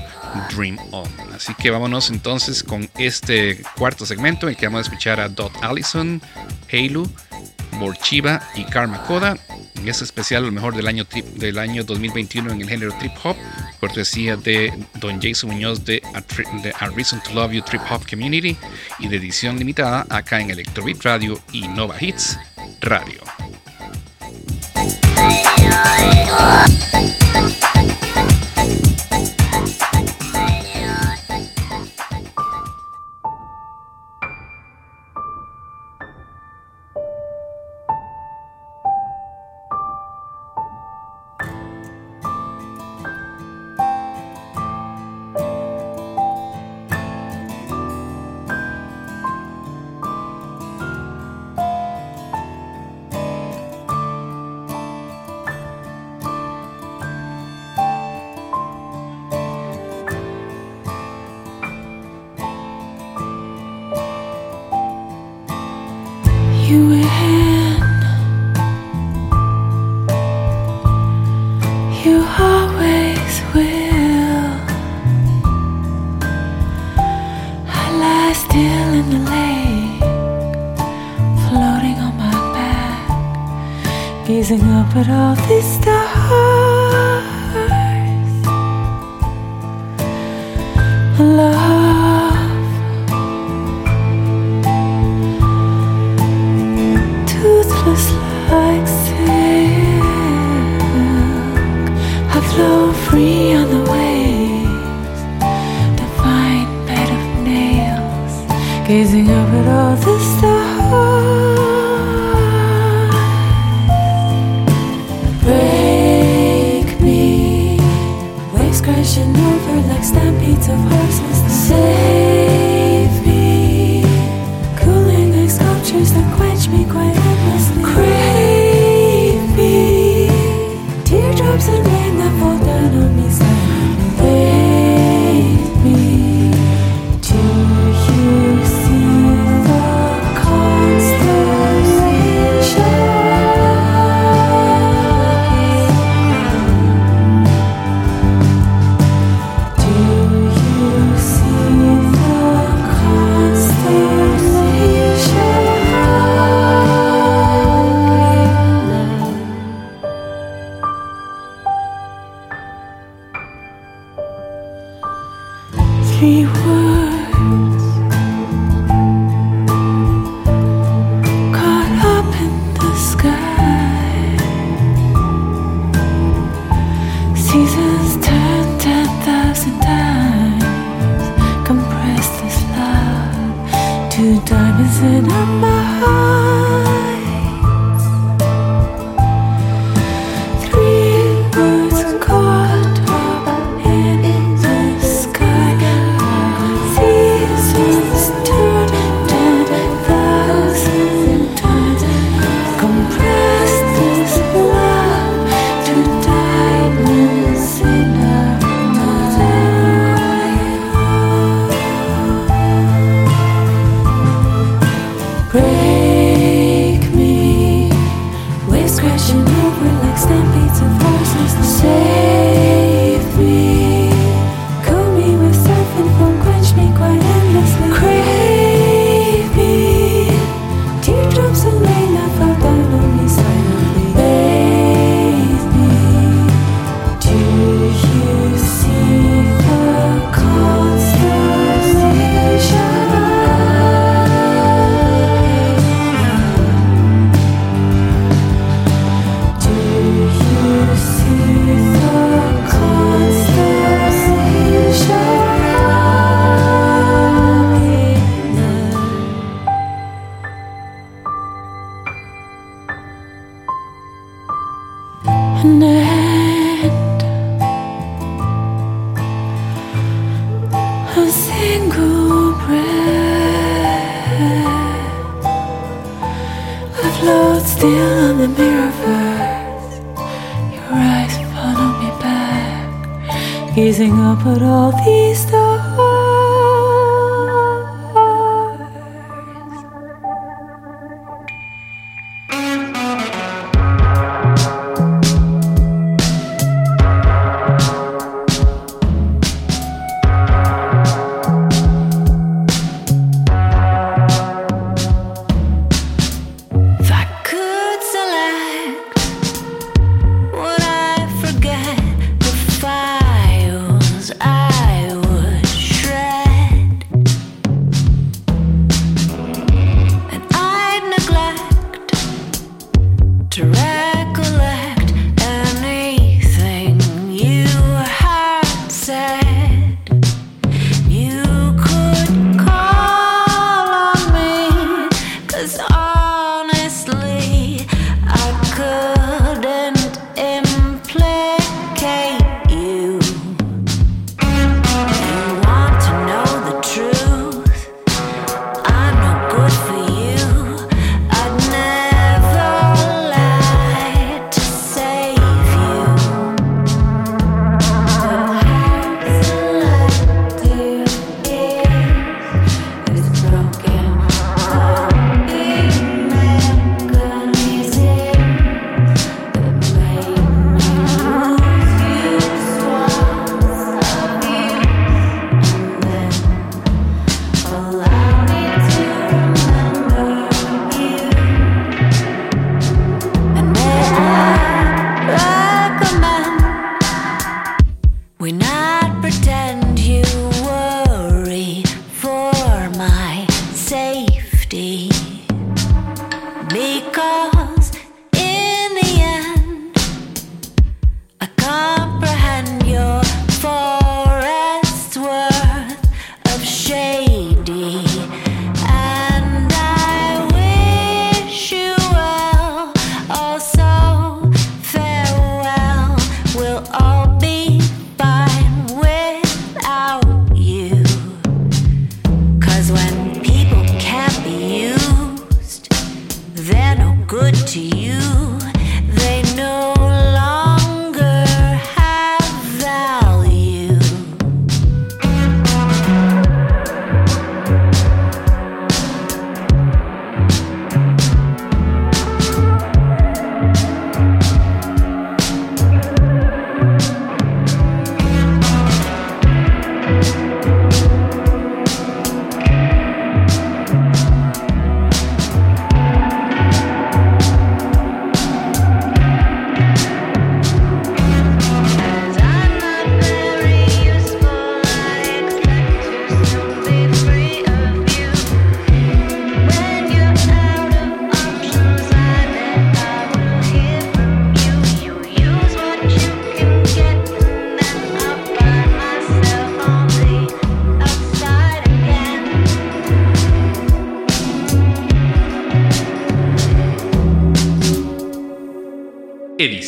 Dream 0.53 0.77
On. 0.91 1.09
Así 1.33 1.53
que 1.55 1.71
vámonos 1.71 2.09
entonces 2.11 2.61
con 2.61 2.89
este 2.99 3.63
cuarto 3.77 4.05
segmento 4.05 4.45
en 4.47 4.51
el 4.51 4.57
que 4.57 4.67
vamos 4.67 4.79
a 4.79 4.81
escuchar 4.83 5.19
a 5.21 5.29
Dot 5.29 5.53
Allison, 5.63 6.21
Halo, 6.71 7.09
Morchiva 7.73 8.41
y 8.55 8.65
Karma 8.65 9.01
Koda. 9.03 9.37
En 9.77 9.87
este 9.87 10.03
especial, 10.03 10.43
lo 10.45 10.51
mejor 10.51 10.75
del 10.75 10.87
año, 10.87 11.05
trip- 11.05 11.25
del 11.37 11.57
año 11.57 11.83
2021 11.85 12.51
en 12.51 12.61
el 12.61 12.69
género 12.69 12.93
trip 12.99 13.13
hop, 13.23 13.35
cortesía 13.79 14.35
de 14.35 14.71
Don 14.99 15.19
Jason 15.21 15.49
Muñoz 15.49 15.83
de 15.85 16.03
A, 16.13 16.19
Tri- 16.21 16.61
de 16.61 16.71
A 16.79 16.87
Reason 16.89 17.19
to 17.23 17.33
Love 17.33 17.53
You 17.53 17.61
Trip 17.63 17.81
Hop 17.89 18.07
Community 18.07 18.55
y 18.99 19.07
de 19.07 19.17
edición 19.17 19.57
limitada 19.57 20.05
acá 20.09 20.39
en 20.41 20.51
Electrobeat 20.51 21.01
Radio 21.03 21.39
y 21.53 21.67
Nova 21.69 21.95
Hits 21.99 22.37
Radio. 22.81 23.21
but 84.93 85.07
all 85.07 85.35
this 85.47 85.70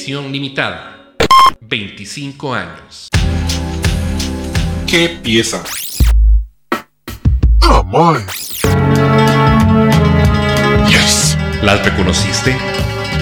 Edición 0.04 0.34
limitada. 0.34 1.16
25 1.62 2.54
años. 2.54 3.08
¿Qué 4.86 5.18
pieza? 5.24 5.64
¡Ah, 7.62 7.82
my! 7.86 8.20
¡Yes! 10.90 11.38
¿Las 11.62 11.86
reconociste? 11.86 12.54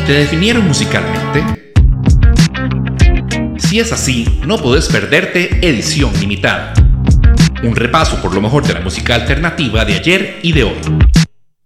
¿Te 0.07 0.13
definieron 0.13 0.67
musicalmente? 0.67 1.43
Si 3.59 3.79
es 3.79 3.91
así, 3.91 4.41
no 4.47 4.57
podés 4.57 4.87
perderte 4.87 5.59
Edición 5.61 6.11
Limitada. 6.19 6.73
Un 7.61 7.75
repaso 7.75 8.19
por 8.23 8.33
lo 8.33 8.41
mejor 8.41 8.65
de 8.65 8.73
la 8.73 8.79
música 8.79 9.13
alternativa 9.13 9.85
de 9.85 9.93
ayer 9.93 10.39
y 10.41 10.51
de 10.51 10.63
hoy. 10.63 11.10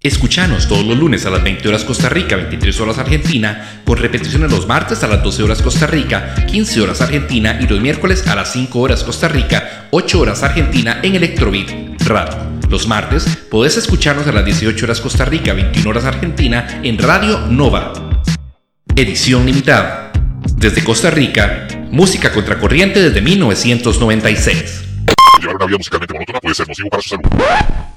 Escuchanos 0.06 0.68
todos 0.68 0.86
los 0.86 0.96
lunes 0.96 1.26
a 1.26 1.32
las 1.32 1.42
20 1.44 1.68
horas 1.68 1.84
Costa 1.84 2.10
Rica, 2.10 2.36
23 2.36 2.80
horas 2.80 3.00
Argentina, 3.00 3.82
con 3.84 3.98
repeticiones 3.98 4.52
los 4.52 4.68
martes 4.68 5.02
a 5.02 5.08
las 5.08 5.24
12 5.24 5.42
horas 5.42 5.64
Costa 5.64 5.88
Rica, 5.88 6.36
15 6.46 6.82
horas 6.82 7.02
Argentina 7.02 7.58
y 7.60 7.66
los 7.66 7.82
miércoles 7.82 8.28
a 8.28 8.36
las 8.36 8.54
5 8.54 8.80
horas 8.80 9.04
Costa 9.04 9.28
Rica, 9.28 9.88
8 9.90 10.20
horas 10.20 10.44
Argentina 10.44 11.00
en 11.02 11.16
Electrobeat 11.16 12.04
Radio. 12.04 12.38
Los 12.70 12.88
martes 12.88 13.26
podés 13.50 13.78
escucharnos 13.78 14.28
a 14.28 14.32
las 14.32 14.46
18 14.46 14.86
horas 14.86 15.02
Costa 15.02 15.26
Rica, 15.26 15.54
21 15.54 15.90
horas 15.90 16.06
Argentina 16.06 16.82
en 16.84 17.00
Radio 17.00 17.40
Nova. 17.48 18.22
Edición 18.96 19.48
limitada. 19.48 20.12
Desde 20.56 20.84
Costa 20.84 21.10
Rica, 21.10 21.68
música 21.90 22.32
contracorriente 22.32 23.02
desde 23.02 23.22
1996. 23.22 24.84
Llevar 25.42 25.56
una 25.56 25.66
vida 25.66 25.78
musicalmente 25.80 26.14
monótona 26.14 26.40
puede 26.42 26.54
ser 26.54 26.68
para 26.92 27.02
su 27.02 27.10
salud. 27.10 27.95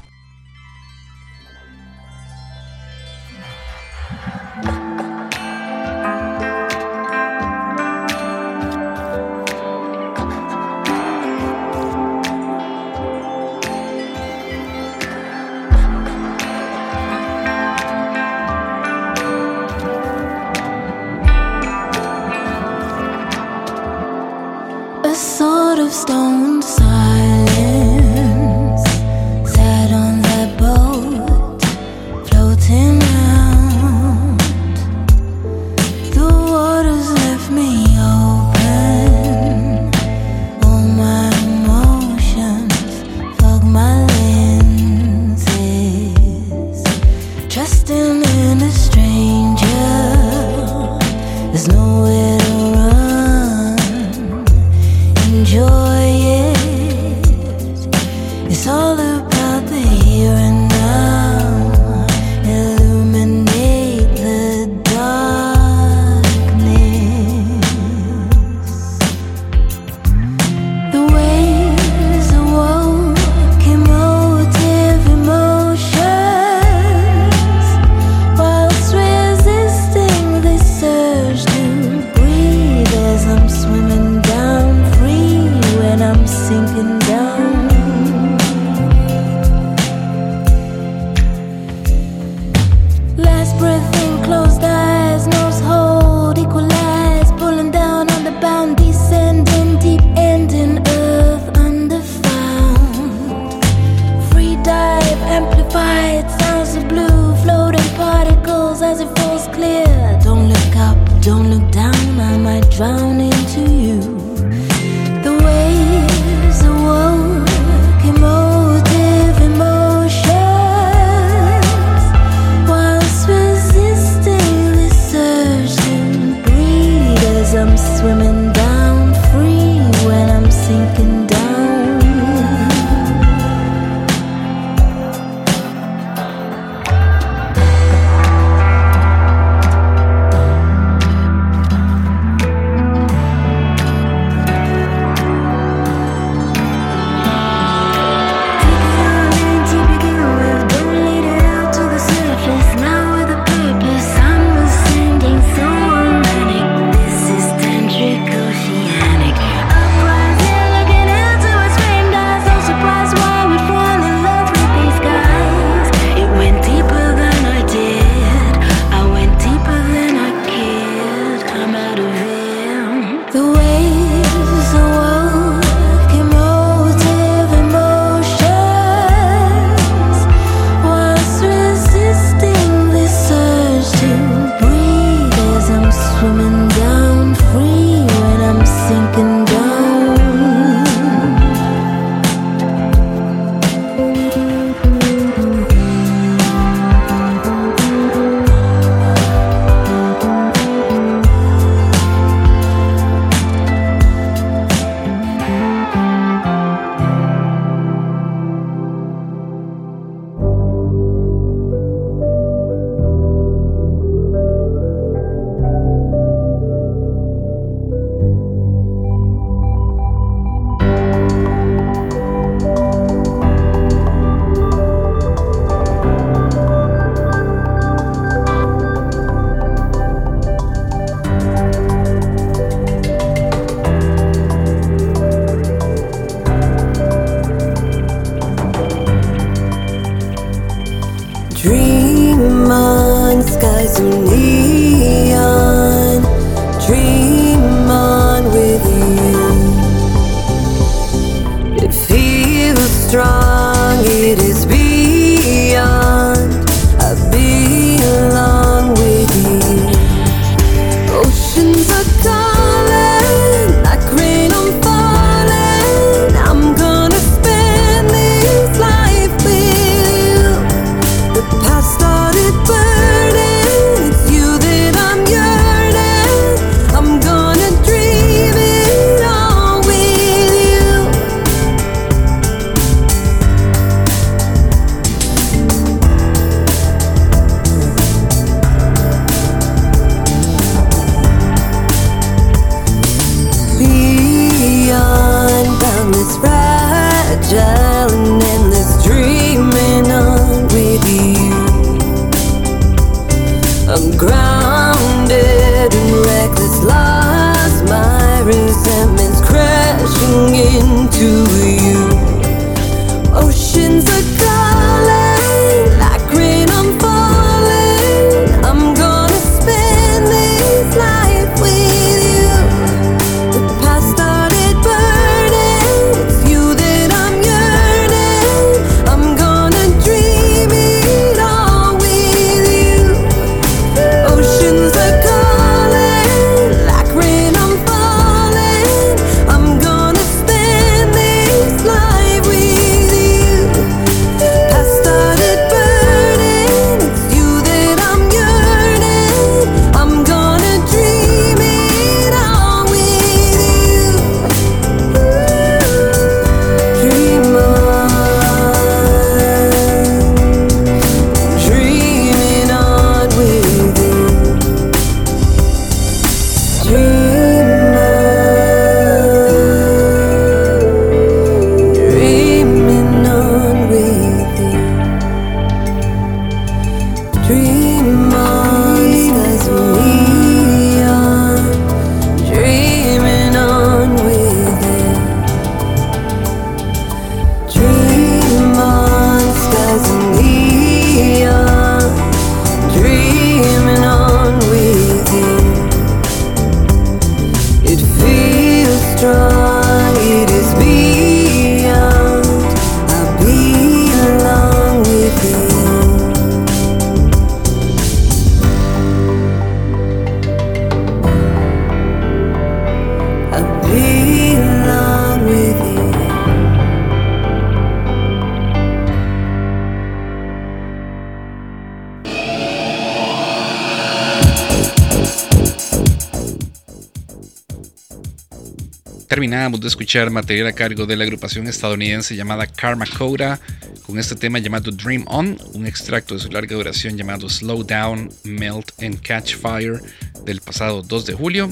Escuchar 430.09 430.30
material 430.30 430.68
a 430.68 430.72
cargo 430.72 431.05
de 431.05 431.16
la 431.16 431.24
agrupación 431.24 431.66
estadounidense 431.66 432.35
llamada 432.35 432.66
Karma 432.66 433.05
Coda 433.05 433.60
con 434.06 434.18
este 434.18 434.36
tema 434.36 434.59
llamado 434.59 434.90
Dream 434.90 435.26
On, 435.28 435.59
un 435.74 435.86
extracto 435.86 436.32
de 436.32 436.40
su 436.40 436.51
larga 436.51 436.74
duración 436.74 437.18
llamado 437.18 437.47
Slow 437.47 437.85
Down, 437.85 438.30
Melt 438.44 438.90
and 439.02 439.20
Catch 439.20 439.56
Fire 439.56 440.01
del 440.47 440.62
pasado 440.62 441.02
2 441.02 441.26
de 441.26 441.35
julio. 441.35 441.70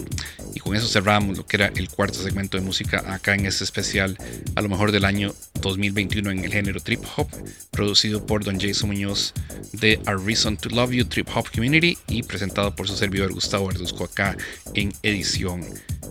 Y 0.54 0.60
con 0.60 0.76
eso 0.76 0.86
cerramos 0.86 1.38
lo 1.38 1.46
que 1.46 1.56
era 1.56 1.72
el 1.76 1.88
cuarto 1.88 2.22
segmento 2.22 2.58
de 2.58 2.62
música 2.62 3.02
acá 3.10 3.34
en 3.34 3.46
este 3.46 3.64
especial, 3.64 4.18
a 4.54 4.60
lo 4.60 4.68
mejor 4.68 4.92
del 4.92 5.06
año 5.06 5.34
2021 5.62 6.30
en 6.30 6.44
el 6.44 6.52
género 6.52 6.80
trip 6.80 7.02
hop, 7.16 7.28
producido 7.70 8.26
por 8.26 8.44
Don 8.44 8.60
Jason 8.60 8.90
Muñoz 8.90 9.32
de 9.72 9.98
A 10.04 10.12
Reason 10.12 10.58
to 10.58 10.68
Love 10.68 10.90
You 10.90 11.06
Trip 11.06 11.28
Hop 11.34 11.46
Community 11.54 11.96
y 12.06 12.22
presentado 12.22 12.76
por 12.76 12.86
su 12.86 12.96
servidor 12.96 13.32
Gustavo 13.32 13.68
Verduzco 13.68 14.04
acá 14.04 14.36
en 14.74 14.92
edición 15.02 15.64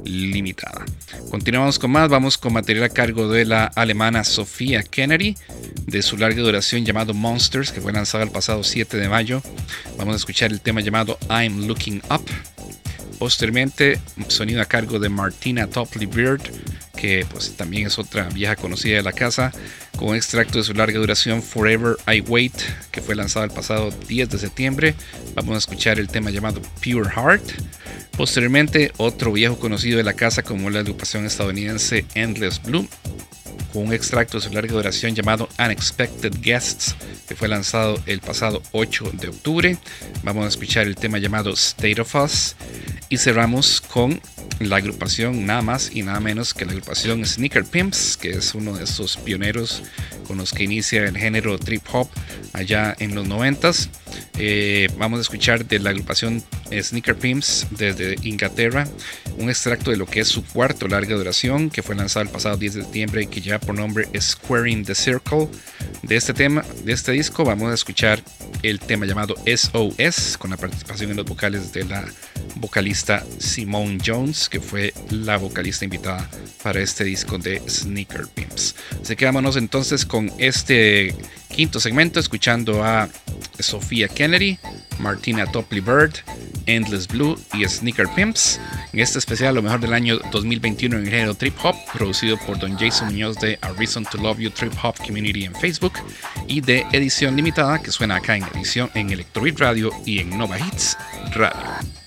limitada. 0.06 0.86
Continuamos 1.36 1.80
con 1.80 1.92
más, 1.92 2.08
vamos 2.08 2.38
con 2.38 2.54
material 2.54 2.86
a 2.86 2.90
cargo 2.90 3.28
de 3.28 3.44
la 3.44 3.66
alemana 3.66 4.24
Sofía 4.24 4.84
Kennedy, 4.84 5.36
de 5.86 6.02
su 6.02 6.16
larga 6.16 6.42
duración 6.42 6.86
llamado 6.86 7.14
Monsters, 7.14 7.74
que 7.74 7.82
fue 7.82 7.92
lanzado 7.92 8.24
el 8.24 8.32
pasado 8.32 8.64
7 8.64 8.96
de 8.96 9.10
mayo. 9.10 9.42
Vamos 9.98 10.14
a 10.14 10.16
escuchar 10.16 10.54
el 10.54 10.62
tema 10.62 10.80
llamado 10.80 11.20
I'm 11.30 11.68
Looking 11.68 12.02
Up. 12.10 12.24
Posteriormente, 13.20 14.00
sonido 14.30 14.62
a 14.62 14.66
cargo 14.66 14.98
de 14.98 15.10
Martina 15.10 15.68
Topley 15.68 16.06
Beard, 16.06 16.42
que 16.96 17.26
pues 17.30 17.54
también 17.58 17.88
es 17.88 18.00
otra 18.00 18.30
vieja 18.30 18.56
conocida 18.56 18.96
de 18.96 19.04
la 19.04 19.12
casa, 19.12 19.52
con 19.98 20.10
un 20.10 20.16
extracto 20.16 20.60
de 20.60 20.64
su 20.64 20.74
larga 20.74 21.00
duración 21.00 21.44
Forever 21.44 21.98
I 22.08 22.22
Wait, 22.22 22.56
que 22.92 23.02
fue 23.02 23.14
lanzado 23.14 23.44
el 23.44 23.52
pasado 23.52 23.92
10 24.08 24.30
de 24.30 24.38
septiembre. 24.38 24.96
Vamos 25.36 25.56
a 25.56 25.58
escuchar 25.58 26.00
el 26.00 26.08
tema 26.08 26.32
llamado 26.32 26.62
Pure 26.82 27.10
Heart. 27.10 27.44
Posteriormente, 28.16 28.94
otro 28.96 29.34
viejo 29.34 29.60
conocido 29.60 29.98
de 29.98 30.04
la 30.04 30.14
casa 30.14 30.44
como 30.44 30.70
la 30.70 30.80
agrupación 30.80 31.26
estadounidense 31.26 32.06
Endless 32.16 32.62
Blue, 32.64 32.88
con 33.74 33.88
un 33.88 33.94
extracto 33.94 34.38
de 34.38 34.46
su 34.46 34.54
larga 34.54 34.74
duración 34.74 35.14
llamado 35.14 35.50
Unexpected 35.60 36.34
Guests, 36.42 36.96
que 37.28 37.36
fue 37.36 37.50
lanzado 37.50 38.02
el 38.06 38.22
pasado 38.22 38.64
8 38.72 39.12
de 39.12 39.28
octubre. 39.28 39.78
Vamos 40.24 40.46
a 40.46 40.48
escuchar 40.48 40.88
el 40.88 40.96
tema 40.96 41.18
llamado 41.18 41.52
State 41.52 42.00
of 42.00 42.16
Us 42.16 42.56
y 43.10 43.18
cerramos 43.18 43.82
con 43.82 44.22
la 44.60 44.78
agrupación 44.78 45.46
nada 45.46 45.62
más 45.62 45.92
y 45.94 46.04
nada 46.04 46.22
menos 46.22 46.54
que 46.54 46.64
la 46.64 46.72
agrupación 46.72 47.26
Sneaker 47.26 47.66
Pimps, 47.66 48.16
que 48.16 48.30
es 48.30 48.56
uno 48.56 48.78
de 48.78 48.86
esos 48.86 49.18
pioneros 49.18 49.84
con 50.28 50.38
los 50.38 50.54
que 50.54 50.64
inicia 50.64 51.04
el 51.04 51.18
género 51.18 51.60
trip 51.60 51.84
hop 51.92 52.08
allá 52.54 52.96
en 53.00 53.16
los 53.16 53.28
90s. 53.28 53.90
Eh, 54.38 54.90
vamos 54.98 55.20
a 55.20 55.22
escuchar 55.22 55.66
de 55.66 55.80
la 55.80 55.92
agrupación 55.92 56.44
Sneaker 56.72 57.16
Pimps 57.16 57.68
desde 57.72 58.16
Inglaterra 58.24 58.88
un 59.38 59.50
extracto 59.50 59.92
de 59.92 59.98
lo 59.98 60.06
que 60.06 60.22
es 60.22 60.28
su 60.28 60.44
cuarto 60.46 60.88
larga 60.88 61.16
duración 61.16 61.70
que 61.70 61.84
fue 61.84 61.96
lanzado 61.96 62.24
el 62.24 62.30
pasado 62.30 62.58
10 62.58 62.74
de 62.74 62.82
septiembre 62.84 63.24
y 63.24 63.28
que 63.28 63.42
lleva 63.42 63.60
por 63.60 63.76
nombre 63.76 64.08
Squaring 64.20 64.86
the 64.86 64.96
Circle. 64.96 65.48
De 66.04 66.16
este 66.16 66.34
tema, 66.34 66.64
de 66.84 66.94
este 66.94 67.12
disco, 67.12 67.44
vamos 67.44 67.72
a 67.72 67.74
escuchar 67.74 68.22
el 68.64 68.80
tema 68.80 69.06
llamado 69.06 69.36
SOS 69.46 70.38
con 70.38 70.52
la 70.52 70.58
participación 70.58 71.12
en 71.12 71.18
los 71.18 71.26
vocales 71.26 71.74
de 71.74 71.84
la 71.86 72.06
vocalista 72.56 73.24
Simone 73.40 73.98
Jones, 74.06 74.50
que 74.50 74.60
fue 74.60 74.94
la 75.10 75.38
vocalista 75.38 75.86
invitada 75.86 76.30
para 76.64 76.80
este 76.80 77.04
disco 77.04 77.38
de 77.38 77.62
Sneaker 77.68 78.28
Pimps. 78.34 78.76
Así 79.02 79.16
que 79.16 79.26
vámonos 79.26 79.58
entonces 79.58 80.06
con 80.06 80.32
este 80.38 81.14
quinto 81.50 81.80
segmento, 81.80 82.20
escuchando 82.20 82.84
a 82.84 83.10
Sofía 83.60 84.08
Kennedy, 84.08 84.58
Martina 85.00 85.46
Topley 85.46 85.82
Bird, 85.82 86.14
Endless 86.66 87.08
Blue 87.08 87.38
y 87.54 87.66
Sneaker 87.66 88.08
Pimps. 88.16 88.60
En 88.94 89.00
este 89.00 89.20
especial, 89.20 89.56
lo 89.56 89.62
mejor 89.62 89.80
del 89.80 89.94
año 89.94 90.20
2021 90.32 90.98
en 90.98 91.04
el 91.04 91.10
género 91.10 91.36
trip 91.36 91.56
hop, 91.64 91.76
producido 91.94 92.38
por 92.46 92.60
Don 92.60 92.78
Jason 92.78 93.08
Muñoz 93.08 93.38
de 93.40 93.58
A 93.62 93.72
Reason 93.74 94.06
to 94.06 94.18
Love 94.18 94.40
You 94.40 94.50
Trip 94.50 94.74
Hop 94.84 94.96
Community 94.98 95.46
en 95.46 95.56
Facebook 95.56 95.94
y 96.48 96.62
de 96.62 96.86
edición 96.92 97.36
limitada 97.36 97.82
que 97.82 97.92
suena 97.92 98.16
acá 98.18 98.36
en 98.36 98.44
edición 98.56 98.90
en 98.94 99.10
Electrobeat 99.10 99.60
Radio 99.60 99.92
y 100.06 100.20
en 100.20 100.38
Nova 100.38 100.58
Hits 100.60 100.98
Radio. 101.34 102.05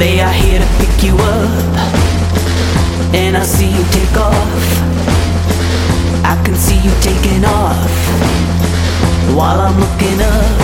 They 0.00 0.18
are 0.22 0.32
here 0.32 0.58
to 0.58 0.66
pick 0.80 1.04
you 1.04 1.14
up. 1.14 1.50
And 3.12 3.36
I 3.36 3.42
see 3.42 3.68
you 3.68 3.84
take 3.92 4.16
off. 4.16 4.32
I 6.24 6.40
can 6.42 6.54
see 6.54 6.80
you 6.80 6.90
taking 7.04 7.44
off 7.44 7.76
while 9.36 9.60
I'm 9.60 9.76
looking 9.78 10.18
up. 10.24 10.56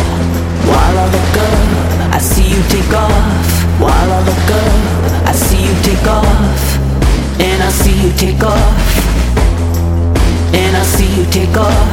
While 0.65 0.97
I 0.97 1.05
look 1.13 1.37
up, 1.37 2.15
I 2.15 2.19
see 2.19 2.49
you 2.49 2.63
take 2.73 2.95
off. 2.97 3.13
While 3.79 4.11
I 4.17 4.21
look 4.25 4.49
up, 4.57 5.29
I 5.29 5.33
see 5.33 5.61
you 5.69 5.75
take 5.85 6.09
off. 6.09 6.57
And 7.39 7.63
I 7.63 7.69
see 7.69 7.93
you 7.93 8.13
take 8.17 8.43
off. 8.43 8.81
And 10.57 10.73
I 10.75 10.83
see 10.83 11.13
you 11.13 11.27
take 11.29 11.57
off. 11.59 11.93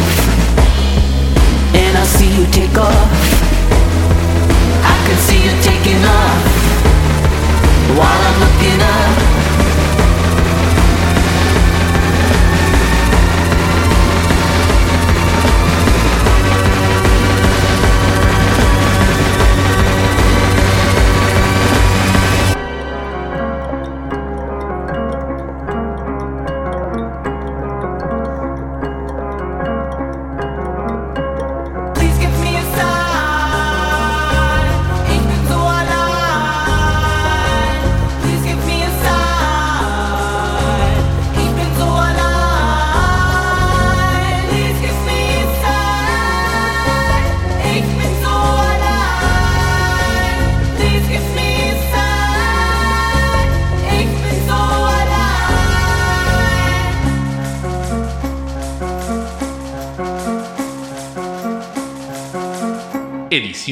And 1.76 1.98
I 1.98 2.06
see 2.06 2.32
you 2.40 2.46
take 2.56 2.78
off. 2.80 3.12
I 4.80 4.96
can 5.06 5.18
see 5.28 5.44
you 5.44 5.52
taking 5.62 6.06
off 6.06 6.53
while 7.92 8.22
I'm 8.28 8.40
looking 8.40 8.82
up. 8.82 9.43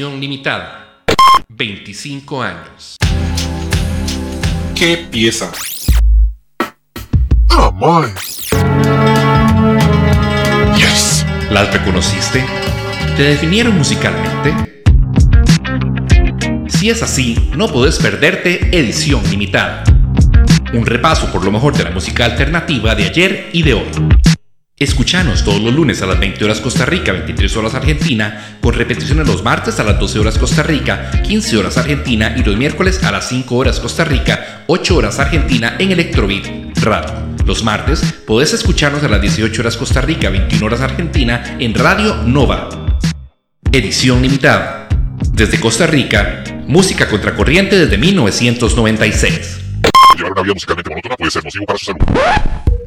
Edición 0.01 0.19
limitada. 0.19 1.03
25 1.49 2.41
años. 2.41 2.97
¿Qué 4.73 4.97
pieza? 5.11 5.51
Ah, 7.51 7.69
my. 7.71 8.07
Yes. 10.75 11.23
¿Las 11.51 11.71
reconociste? 11.71 12.43
¿Te 13.15 13.21
definieron 13.21 13.77
musicalmente? 13.77 14.55
Si 16.67 16.89
es 16.89 17.03
así, 17.03 17.51
no 17.55 17.67
podés 17.67 17.99
perderte 17.99 18.75
Edición 18.75 19.21
Limitada. 19.29 19.83
Un 20.73 20.83
repaso 20.83 21.31
por 21.31 21.45
lo 21.45 21.51
mejor 21.51 21.77
de 21.77 21.83
la 21.83 21.91
música 21.91 22.25
alternativa 22.25 22.95
de 22.95 23.03
ayer 23.03 23.49
y 23.53 23.61
de 23.61 23.75
hoy. 23.75 24.20
Escuchanos 24.81 25.43
todos 25.43 25.61
los 25.61 25.75
lunes 25.75 26.01
a 26.01 26.07
las 26.07 26.19
20 26.19 26.43
horas 26.43 26.59
Costa 26.59 26.87
Rica, 26.87 27.11
23 27.11 27.55
horas 27.55 27.75
Argentina, 27.75 28.57
con 28.61 28.73
repeticiones 28.73 29.27
los 29.27 29.43
martes 29.43 29.79
a 29.79 29.83
las 29.83 29.99
12 29.99 30.17
horas 30.17 30.39
Costa 30.39 30.63
Rica, 30.63 31.11
15 31.21 31.57
horas 31.57 31.77
Argentina 31.77 32.33
y 32.35 32.43
los 32.43 32.57
miércoles 32.57 33.03
a 33.03 33.11
las 33.11 33.29
5 33.29 33.55
horas 33.55 33.79
Costa 33.79 34.05
Rica, 34.05 34.63
8 34.65 34.95
horas 34.95 35.19
Argentina 35.19 35.75
en 35.77 35.91
Electrobeat 35.91 36.79
Radio. 36.79 37.13
Los 37.45 37.63
martes 37.63 38.01
podés 38.25 38.53
escucharnos 38.53 39.03
a 39.03 39.07
las 39.07 39.21
18 39.21 39.61
horas 39.61 39.77
Costa 39.77 40.01
Rica, 40.01 40.31
21 40.31 40.65
horas 40.65 40.81
Argentina 40.81 41.57
en 41.59 41.75
Radio 41.75 42.15
Nova. 42.25 42.67
Edición 43.71 44.23
limitada. 44.23 44.89
Desde 45.31 45.59
Costa 45.59 45.85
Rica, 45.85 46.43
música 46.65 47.07
contracorriente 47.07 47.77
desde 47.77 47.99
1996. 47.99 49.59
Llevar 50.17 50.31
una 50.31 50.41
vida 50.41 50.55
musicalmente 50.55 50.89
puede 51.19 51.29
ser 51.29 51.43
para 51.67 51.77
su 51.77 51.85
salud. 51.85 52.80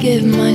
give 0.00 0.24
my 0.24 0.47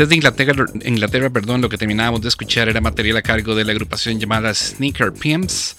Desde 0.00 0.14
Inglaterra, 0.14 0.64
Inglaterra, 0.86 1.28
perdón, 1.28 1.60
lo 1.60 1.68
que 1.68 1.76
terminábamos 1.76 2.22
de 2.22 2.28
escuchar 2.28 2.70
era 2.70 2.80
material 2.80 3.18
a 3.18 3.22
cargo 3.22 3.54
de 3.54 3.66
la 3.66 3.72
agrupación 3.72 4.18
llamada 4.18 4.54
Sneaker 4.54 5.12
Pimps, 5.12 5.76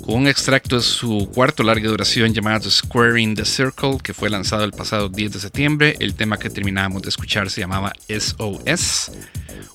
con 0.00 0.14
un 0.14 0.28
extracto 0.28 0.76
de 0.76 0.82
su 0.82 1.30
cuarto 1.34 1.62
larga 1.62 1.86
duración 1.90 2.32
llamado 2.32 2.70
Square 2.70 3.20
in 3.20 3.34
the 3.34 3.44
Circle, 3.44 3.98
que 4.02 4.14
fue 4.14 4.30
lanzado 4.30 4.64
el 4.64 4.72
pasado 4.72 5.10
10 5.10 5.32
de 5.34 5.40
septiembre. 5.40 5.94
El 6.00 6.14
tema 6.14 6.38
que 6.38 6.48
terminábamos 6.48 7.02
de 7.02 7.10
escuchar 7.10 7.50
se 7.50 7.60
llamaba 7.60 7.92
SOS. 8.08 9.12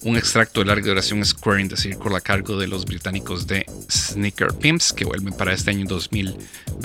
Un 0.02 0.18
extracto 0.18 0.62
de 0.62 0.66
larga 0.66 0.88
duración 0.88 1.24
Square 1.24 1.62
in 1.62 1.70
the 1.70 1.78
Circle 1.78 2.16
a 2.16 2.22
cargo 2.22 2.57
de 2.57 2.66
los 2.66 2.86
británicos 2.86 3.45
de 3.45 3.68
Sneaker 3.88 4.56
Pimps, 4.60 4.94
que 4.94 5.06
vuelven 5.06 5.36
para 5.36 5.53
este 5.53 5.70
año 5.70 5.86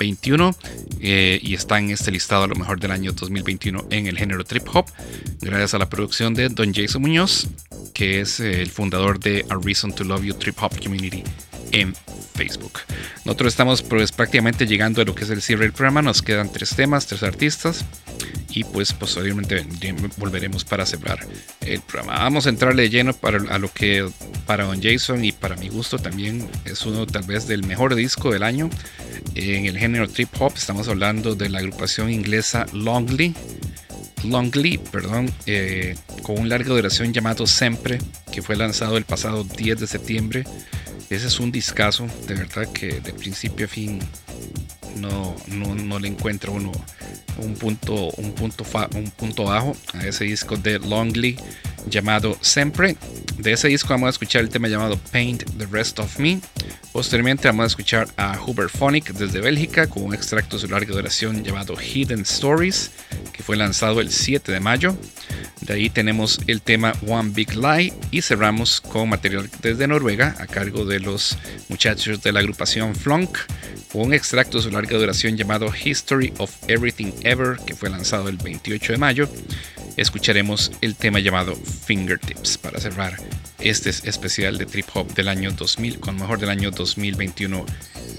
2021 0.01 0.55
eh, 0.99 1.39
y 1.41 1.53
está 1.53 1.79
en 1.79 1.91
este 1.91 2.11
listado 2.11 2.43
a 2.43 2.47
lo 2.47 2.55
mejor 2.55 2.79
del 2.79 2.91
año 2.91 3.11
2021 3.11 3.85
en 3.89 4.07
el 4.07 4.17
género 4.17 4.43
trip 4.43 4.67
hop, 4.73 4.85
gracias 5.41 5.73
a 5.73 5.77
la 5.77 5.89
producción 5.89 6.33
de 6.33 6.49
Don 6.49 6.73
Jason 6.73 7.01
Muñoz, 7.01 7.47
que 7.93 8.21
es 8.21 8.39
el 8.39 8.69
fundador 8.69 9.19
de 9.19 9.45
A 9.49 9.55
Reason 9.55 9.93
to 9.93 10.03
Love 10.03 10.23
You 10.23 10.33
Trip 10.33 10.57
Hop 10.61 10.71
Community 10.81 11.23
en 11.71 11.95
Facebook. 12.35 12.79
Nosotros 13.25 13.53
estamos 13.53 13.81
pues, 13.81 14.11
prácticamente 14.11 14.65
llegando 14.65 15.01
a 15.01 15.05
lo 15.05 15.15
que 15.15 15.23
es 15.23 15.29
el 15.29 15.41
cierre 15.41 15.63
del 15.63 15.73
programa. 15.73 16.01
Nos 16.01 16.21
quedan 16.21 16.51
tres 16.51 16.75
temas, 16.75 17.07
tres 17.07 17.23
artistas. 17.23 17.85
Y 18.49 18.65
pues 18.65 18.91
posteriormente 18.91 19.65
volveremos 20.17 20.65
para 20.65 20.85
cerrar 20.85 21.25
el 21.61 21.79
programa. 21.81 22.19
Vamos 22.19 22.47
a 22.47 22.49
entrarle 22.49 22.83
de 22.83 22.89
lleno 22.89 23.13
para, 23.13 23.37
a 23.53 23.57
lo 23.57 23.71
que 23.71 24.05
para 24.45 24.65
Don 24.65 24.81
Jason 24.81 25.23
y 25.23 25.31
para 25.31 25.55
mi 25.55 25.69
gusto 25.69 25.99
también 25.99 26.49
es 26.65 26.85
uno 26.85 27.07
tal 27.07 27.23
vez 27.23 27.47
del 27.47 27.63
mejor 27.63 27.95
disco 27.95 28.31
del 28.31 28.43
año. 28.43 28.69
En 29.35 29.65
el 29.65 29.77
género 29.77 30.09
trip 30.09 30.29
hop 30.39 30.53
estamos 30.55 30.89
hablando 30.89 31.35
de 31.35 31.49
la 31.49 31.59
agrupación 31.59 32.09
inglesa 32.09 32.65
Longley. 32.73 33.33
Longley, 34.23 34.77
perdón, 34.77 35.31
eh, 35.45 35.95
con 36.21 36.37
un 36.37 36.49
larga 36.49 36.73
duración 36.73 37.13
llamado 37.13 37.47
Sempre, 37.47 37.99
que 38.31 38.41
fue 38.41 38.55
lanzado 38.55 38.97
el 38.97 39.05
pasado 39.05 39.43
10 39.43 39.79
de 39.79 39.87
septiembre. 39.87 40.43
Ese 41.11 41.27
es 41.27 41.41
un 41.41 41.51
discazo, 41.51 42.07
de 42.25 42.35
verdad 42.35 42.71
que 42.71 43.01
de 43.01 43.11
principio 43.11 43.65
a 43.65 43.69
fin 43.69 43.99
no, 44.97 45.35
no, 45.47 45.75
no 45.75 45.99
le 45.99 46.07
encuentra 46.07 46.51
uno 46.51 46.71
un 47.37 47.55
punto, 47.55 48.09
un, 48.17 48.33
punto 48.33 48.65
un 48.95 49.11
punto 49.11 49.43
bajo 49.45 49.75
a 49.93 50.05
ese 50.05 50.25
disco 50.25 50.57
de 50.57 50.79
Longley 50.79 51.37
llamado 51.87 52.37
Sempre. 52.41 52.95
De 53.37 53.53
ese 53.53 53.67
disco 53.67 53.89
vamos 53.89 54.07
a 54.07 54.09
escuchar 54.11 54.41
el 54.41 54.49
tema 54.49 54.67
llamado 54.67 54.97
Paint 55.11 55.43
the 55.57 55.65
Rest 55.65 55.99
of 55.99 56.19
Me. 56.19 56.39
Posteriormente 56.91 57.47
vamos 57.47 57.63
a 57.63 57.67
escuchar 57.67 58.07
a 58.17 58.37
Phonic 58.77 59.13
desde 59.13 59.39
Bélgica 59.39 59.87
con 59.87 60.03
un 60.03 60.13
extracto 60.13 60.57
de 60.57 60.61
su 60.61 60.67
larga 60.67 60.93
duración 60.93 61.43
llamado 61.43 61.75
Hidden 61.75 62.21
Stories, 62.21 62.91
que 63.31 63.43
fue 63.43 63.55
lanzado 63.55 64.01
el 64.01 64.11
7 64.11 64.51
de 64.51 64.59
mayo. 64.59 64.95
De 65.61 65.73
ahí 65.73 65.89
tenemos 65.89 66.39
el 66.47 66.61
tema 66.61 66.93
One 67.07 67.31
Big 67.33 67.55
Lie 67.55 67.93
y 68.11 68.21
cerramos 68.21 68.81
con 68.81 69.09
material 69.09 69.49
desde 69.61 69.87
Noruega 69.87 70.35
a 70.39 70.47
cargo 70.47 70.85
de 70.85 70.99
los 70.99 71.37
muchachos 71.69 72.21
de 72.21 72.31
la 72.31 72.41
agrupación 72.41 72.95
Flunk, 72.95 73.37
con 73.37 73.47
un 73.93 74.13
extracto 74.13 74.57
de 74.57 74.63
su 74.63 74.71
larga 74.71 74.97
duración 74.97 75.37
llamado 75.37 75.71
History 75.73 76.33
of 76.37 76.51
Everything 76.67 77.11
Ever, 77.23 77.57
que 77.65 77.75
fue 77.75 77.89
lanzado 77.89 78.29
el 78.29 78.37
28 78.37 78.93
de 78.93 78.97
mayo 78.97 79.29
escucharemos 79.97 80.71
el 80.81 80.95
tema 80.95 81.19
llamado 81.19 81.55
Fingertips 81.55 82.57
para 82.57 82.79
cerrar 82.79 83.17
este 83.59 83.89
especial 83.89 84.57
de 84.57 84.65
trip 84.65 84.87
hop 84.93 85.13
del 85.13 85.27
año 85.27 85.51
2000 85.51 85.99
con 85.99 86.15
mejor 86.15 86.39
del 86.39 86.49
año 86.49 86.71
2021 86.71 87.65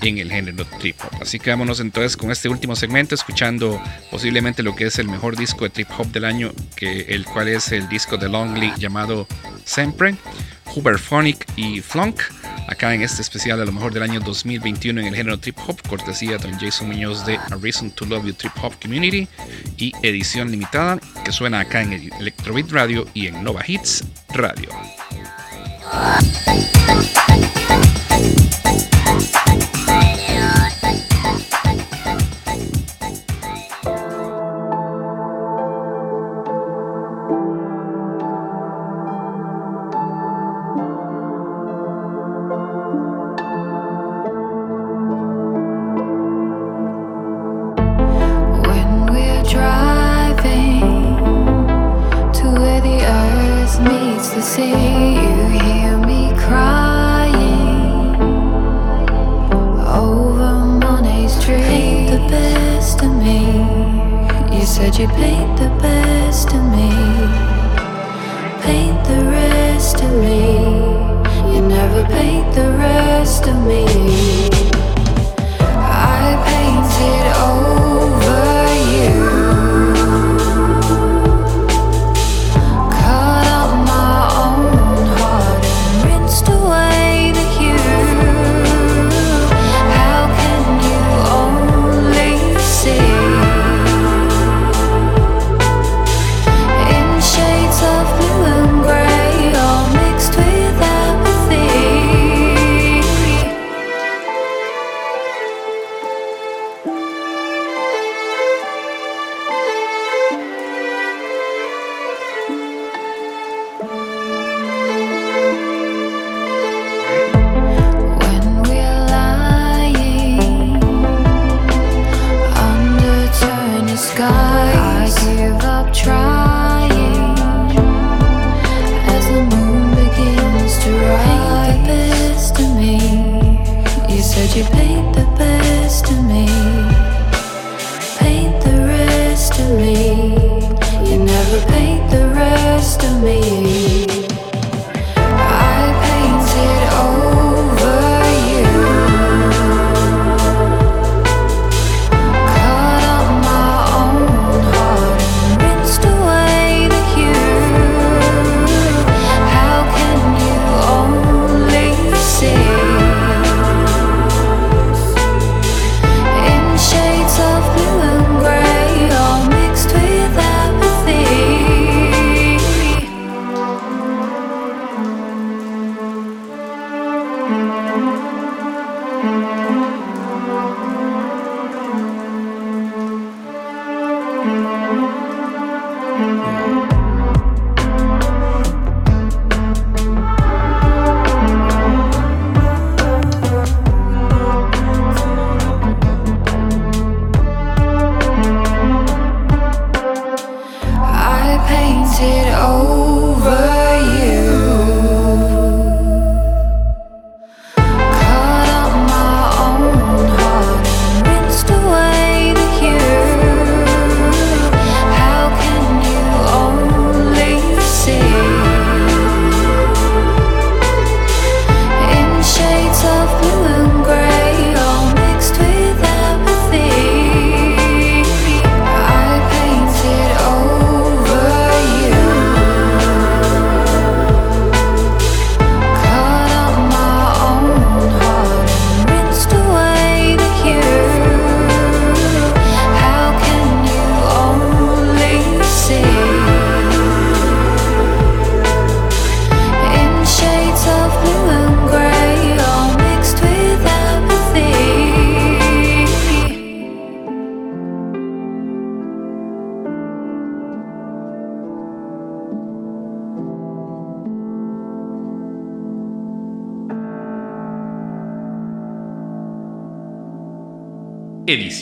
en 0.03 0.19
el 0.19 0.31
género 0.31 0.65
trip 0.79 0.97
hop. 1.03 1.23
Así 1.23 1.39
que 1.39 1.51
vámonos 1.51 1.81
entonces 1.81 2.17
con 2.17 2.31
este 2.31 2.49
último 2.49 2.77
segmento 2.77 3.15
escuchando 3.15 3.81
posiblemente 4.11 4.63
lo 4.63 4.75
que 4.75 4.87
es 4.87 4.99
el 4.99 5.09
mejor 5.09 5.37
disco 5.37 5.65
de 5.65 5.71
trip 5.71 5.89
hop 5.97 6.07
del 6.13 6.25
año, 6.25 6.53
el 6.81 7.25
cual 7.25 7.49
es 7.49 7.73
el 7.73 7.89
disco 7.89 8.17
de 8.17 8.29
Longley 8.29 8.73
llamado 8.79 9.27
Sempre, 9.65 10.15
Huberphonic 10.75 11.47
y 11.57 11.81
Flunk 11.81 12.21
acá 12.69 12.95
en 12.95 13.03
este 13.03 13.23
especial 13.23 13.61
a 13.61 13.65
lo 13.65 13.73
mejor 13.73 13.93
del 13.93 14.03
año 14.03 14.21
2021 14.21 15.01
en 15.01 15.07
el 15.09 15.15
género 15.15 15.39
trip 15.39 15.59
hop, 15.67 15.81
cortesía 15.89 16.39
de 16.39 16.53
Jason 16.61 16.89
Muñoz 16.89 17.25
de 17.27 17.37
A 17.37 17.57
Reason 17.61 17.91
to 17.91 18.05
Love 18.07 18.27
You 18.27 18.33
Trip 18.35 18.53
Hop 18.63 18.75
Community 18.81 19.29
y 19.77 19.93
edición 20.03 20.51
limitada 20.51 20.99
que 21.25 21.33
suena 21.33 21.61
acá 21.61 21.83
en 21.83 21.93
el 21.93 22.13
Electrobeat 22.13 22.71
Radio 22.71 23.07
y 23.15 23.27
en 23.27 23.43
Nova 23.43 23.63
Hits 23.67 24.05
Radio. 24.31 24.71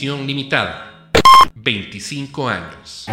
Limitada. 0.02 1.10
25 1.54 2.48
años. 2.48 3.04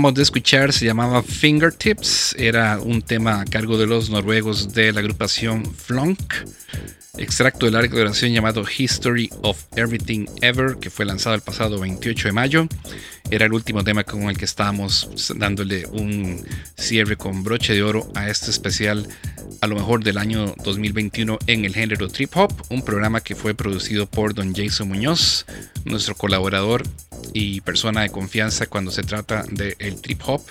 De 0.00 0.22
escuchar 0.22 0.72
se 0.72 0.86
llamaba 0.86 1.22
Fingertips, 1.22 2.34
era 2.38 2.80
un 2.80 3.02
tema 3.02 3.42
a 3.42 3.44
cargo 3.44 3.76
de 3.76 3.86
los 3.86 4.08
noruegos 4.08 4.72
de 4.72 4.92
la 4.92 5.00
agrupación 5.00 5.64
Flunk. 5.74 6.18
Extracto 7.18 7.66
de 7.66 7.72
larga 7.72 7.98
duración 7.98 8.32
llamado 8.32 8.64
History 8.66 9.28
of 9.42 9.62
Everything 9.76 10.24
Ever, 10.40 10.78
que 10.80 10.88
fue 10.88 11.04
lanzado 11.04 11.36
el 11.36 11.42
pasado 11.42 11.78
28 11.78 12.28
de 12.28 12.32
mayo. 12.32 12.68
Era 13.30 13.46
el 13.46 13.52
último 13.52 13.84
tema 13.84 14.04
con 14.04 14.22
el 14.24 14.36
que 14.36 14.44
estábamos 14.44 15.32
dándole 15.36 15.86
un 15.86 16.44
cierre 16.76 17.16
con 17.16 17.44
broche 17.44 17.74
de 17.74 17.82
oro 17.82 18.10
a 18.14 18.28
este 18.28 18.50
especial 18.50 19.08
a 19.60 19.66
lo 19.66 19.76
mejor 19.76 20.02
del 20.02 20.18
año 20.18 20.54
2021 20.64 21.38
en 21.46 21.64
el 21.64 21.74
género 21.74 22.08
trip 22.08 22.36
hop, 22.36 22.52
un 22.70 22.82
programa 22.82 23.20
que 23.20 23.34
fue 23.34 23.54
producido 23.54 24.06
por 24.06 24.34
don 24.34 24.54
Jason 24.54 24.88
Muñoz, 24.88 25.44
nuestro 25.84 26.14
colaborador 26.14 26.82
y 27.32 27.60
persona 27.60 28.02
de 28.02 28.10
confianza 28.10 28.66
cuando 28.66 28.90
se 28.90 29.02
trata 29.02 29.44
del 29.50 29.76
el 29.78 30.00
trip 30.00 30.22
hop 30.26 30.42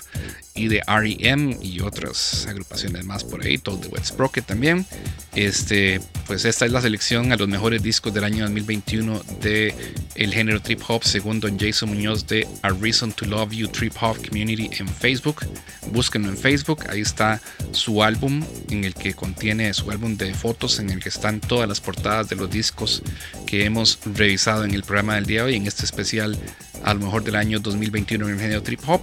y 0.54 0.68
de 0.68 0.82
REM 0.86 1.56
y 1.62 1.80
otras 1.80 2.46
agrupaciones 2.48 3.04
más 3.04 3.24
por 3.24 3.42
ahí, 3.42 3.58
todo 3.58 3.76
de 3.76 3.88
Wet 3.88 4.04
Sprocket 4.04 4.44
también. 4.44 4.86
Este, 5.34 6.00
pues 6.26 6.44
esta 6.44 6.66
es 6.66 6.72
la 6.72 6.80
selección 6.80 7.32
a 7.32 7.36
los 7.36 7.48
mejores 7.48 7.82
discos 7.82 8.12
del 8.12 8.24
año 8.24 8.44
2021 8.44 9.22
de 9.40 9.74
el 10.16 10.32
género 10.32 10.60
trip 10.60 10.80
hop 10.88 11.04
según 11.04 11.40
don 11.40 11.58
Jason 11.58 11.88
Muñoz 11.88 12.26
de 12.26 12.46
Reason 12.72 13.12
to 13.12 13.24
Love 13.26 13.52
You 13.52 13.68
Trip 13.68 13.94
Hop 14.00 14.16
Community 14.26 14.70
en 14.78 14.88
Facebook. 14.88 15.44
Búsquenlo 15.92 16.28
en 16.28 16.36
Facebook, 16.36 16.84
ahí 16.88 17.00
está 17.00 17.40
su 17.72 18.02
álbum 18.02 18.42
en 18.70 18.84
el 18.84 18.94
que 18.94 19.14
contiene 19.14 19.72
su 19.74 19.90
álbum 19.90 20.16
de 20.16 20.34
fotos 20.34 20.78
en 20.78 20.90
el 20.90 21.00
que 21.00 21.08
están 21.08 21.40
todas 21.40 21.68
las 21.68 21.80
portadas 21.80 22.28
de 22.28 22.36
los 22.36 22.50
discos 22.50 23.02
que 23.46 23.64
hemos 23.64 23.98
revisado 24.04 24.64
en 24.64 24.74
el 24.74 24.82
programa 24.82 25.16
del 25.16 25.26
día 25.26 25.40
de 25.40 25.46
hoy 25.46 25.56
en 25.56 25.66
este 25.66 25.84
especial 25.84 26.38
a 26.84 26.94
lo 26.94 27.00
mejor 27.00 27.24
del 27.24 27.36
año 27.36 27.60
2021 27.60 28.26
en 28.28 28.34
el 28.34 28.40
género 28.40 28.62
trip 28.62 28.80
hop. 28.86 29.02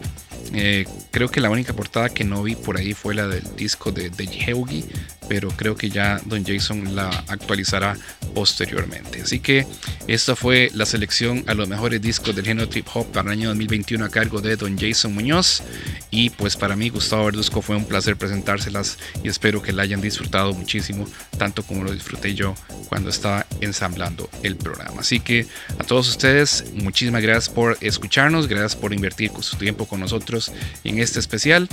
Eh, 0.53 0.85
creo 1.11 1.29
que 1.29 1.41
la 1.41 1.49
única 1.49 1.73
portada 1.73 2.09
que 2.09 2.23
no 2.23 2.41
vi 2.43 2.55
por 2.55 2.77
ahí 2.77 2.93
fue 2.93 3.13
la 3.13 3.27
del 3.27 3.43
disco 3.55 3.91
de, 3.91 4.09
de 4.09 4.25
Heugi, 4.25 4.85
pero 5.27 5.49
creo 5.49 5.75
que 5.75 5.89
ya 5.89 6.21
Don 6.25 6.45
Jason 6.45 6.95
la 6.95 7.09
actualizará 7.27 7.97
posteriormente. 8.33 9.21
Así 9.21 9.39
que 9.39 9.65
esta 10.07 10.35
fue 10.35 10.71
la 10.73 10.85
selección 10.85 11.43
a 11.47 11.53
los 11.53 11.67
mejores 11.67 12.01
discos 12.01 12.35
del 12.35 12.45
género 12.45 12.69
trip 12.69 12.87
hop 12.93 13.11
para 13.11 13.31
el 13.31 13.39
año 13.39 13.49
2021 13.49 14.05
a 14.05 14.09
cargo 14.09 14.41
de 14.41 14.55
Don 14.55 14.77
Jason 14.77 15.13
Muñoz. 15.13 15.63
Y 16.11 16.29
pues 16.31 16.55
para 16.55 16.75
mí, 16.75 16.89
Gustavo 16.89 17.25
Verduzco, 17.25 17.61
fue 17.61 17.75
un 17.75 17.85
placer 17.85 18.15
presentárselas 18.15 18.97
y 19.23 19.29
espero 19.29 19.61
que 19.61 19.73
la 19.73 19.83
hayan 19.83 20.01
disfrutado 20.01 20.53
muchísimo, 20.53 21.07
tanto 21.37 21.63
como 21.63 21.83
lo 21.83 21.91
disfruté 21.91 22.33
yo 22.33 22.55
cuando 22.89 23.09
estaba 23.09 23.45
ensamblando 23.61 24.29
el 24.43 24.55
programa. 24.55 25.01
Así 25.01 25.19
que 25.19 25.45
a 25.77 25.83
todos 25.83 26.07
ustedes, 26.09 26.65
muchísimas 26.73 27.21
gracias 27.21 27.49
por 27.49 27.77
escucharnos, 27.81 28.47
gracias 28.47 28.75
por 28.75 28.93
invertir 28.93 29.31
su 29.41 29.57
tiempo 29.57 29.87
con 29.87 29.99
nosotros 29.99 30.51
en 30.83 30.99
este 30.99 31.19
especial. 31.19 31.67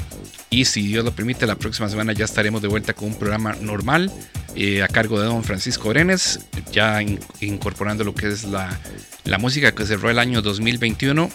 Y 0.51 0.66
si 0.66 0.86
Dios 0.86 1.05
lo 1.05 1.12
permite, 1.12 1.47
la 1.47 1.56
próxima 1.56 1.89
semana 1.89 2.12
ya 2.12 2.24
estaremos 2.24 2.62
de 2.62 2.68
vuelta 2.68 2.93
con 2.93 3.09
un 3.09 3.18
programa 3.18 3.44
normal 3.53 4.11
eh, 4.57 4.83
a 4.83 4.89
cargo 4.89 5.21
de 5.21 5.27
don 5.27 5.43
Francisco 5.45 5.89
Orenes, 5.89 6.41
ya 6.73 7.03
in 7.03 7.19
incorporando 7.41 8.05
lo 8.05 8.15
que 8.15 8.29
es 8.29 8.45
la, 8.45 8.79
la 9.25 9.39
música 9.39 9.73
que 9.73 9.85
cerró 9.85 10.11
el 10.11 10.19
año 10.19 10.43
2021 10.43 11.31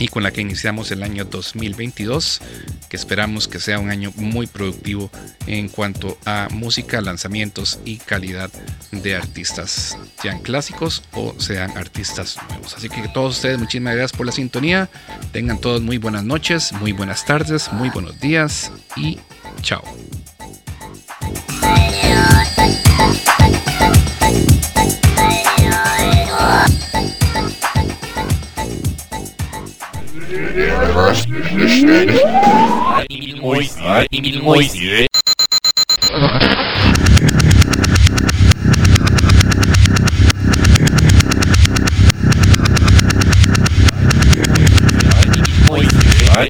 y 0.00 0.08
con 0.08 0.22
la 0.22 0.32
que 0.32 0.40
iniciamos 0.40 0.90
el 0.90 1.02
año 1.02 1.24
2022, 1.26 2.40
que 2.88 2.96
esperamos 2.96 3.46
que 3.46 3.60
sea 3.60 3.78
un 3.78 3.90
año 3.90 4.12
muy 4.16 4.46
productivo 4.46 5.10
en 5.46 5.68
cuanto 5.68 6.18
a 6.24 6.48
música, 6.50 7.00
lanzamientos 7.02 7.78
y 7.84 7.98
calidad 7.98 8.50
de 8.90 9.14
artistas, 9.14 9.98
sean 10.20 10.40
clásicos 10.40 11.04
o 11.12 11.34
sean 11.38 11.76
artistas 11.76 12.38
nuevos. 12.48 12.74
Así 12.74 12.88
que 12.88 13.06
todos 13.08 13.36
ustedes, 13.36 13.58
muchísimas 13.58 13.94
gracias 13.94 14.16
por 14.16 14.26
la 14.26 14.32
sintonía. 14.32 14.88
Tengan 15.32 15.60
todos 15.60 15.82
muy 15.82 15.98
buenas 15.98 16.24
noches, 16.24 16.72
muy 16.72 16.92
buenas 16.92 17.26
tardes, 17.26 17.70
muy 17.72 17.90
buenos 17.90 18.18
días 18.18 18.72
y 18.96 19.18
chao. 19.60 19.84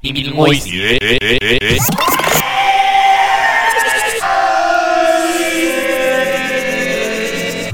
Emil 0.02 0.32
Moise. 0.34 0.70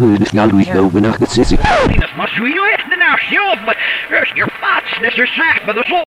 Het 0.00 0.32
nou 0.32 0.50
doe 0.50 0.60
ik 0.60 0.76
over 0.76 1.00
nacht 1.00 1.20
het 1.20 1.30
zitten. 1.30 1.56
Dat 1.98 2.10
was 2.16 2.36
u 2.36 2.70
echt 2.72 2.96
nou 2.96 3.18
zelf, 3.30 3.64
maar 3.64 3.76
je 4.34 4.46
vaatjes 4.60 4.98
is 5.00 5.18
er 5.18 5.26
slecht, 5.26 5.64
but 5.64 5.74
the 5.74 5.84
soul. 5.86 6.05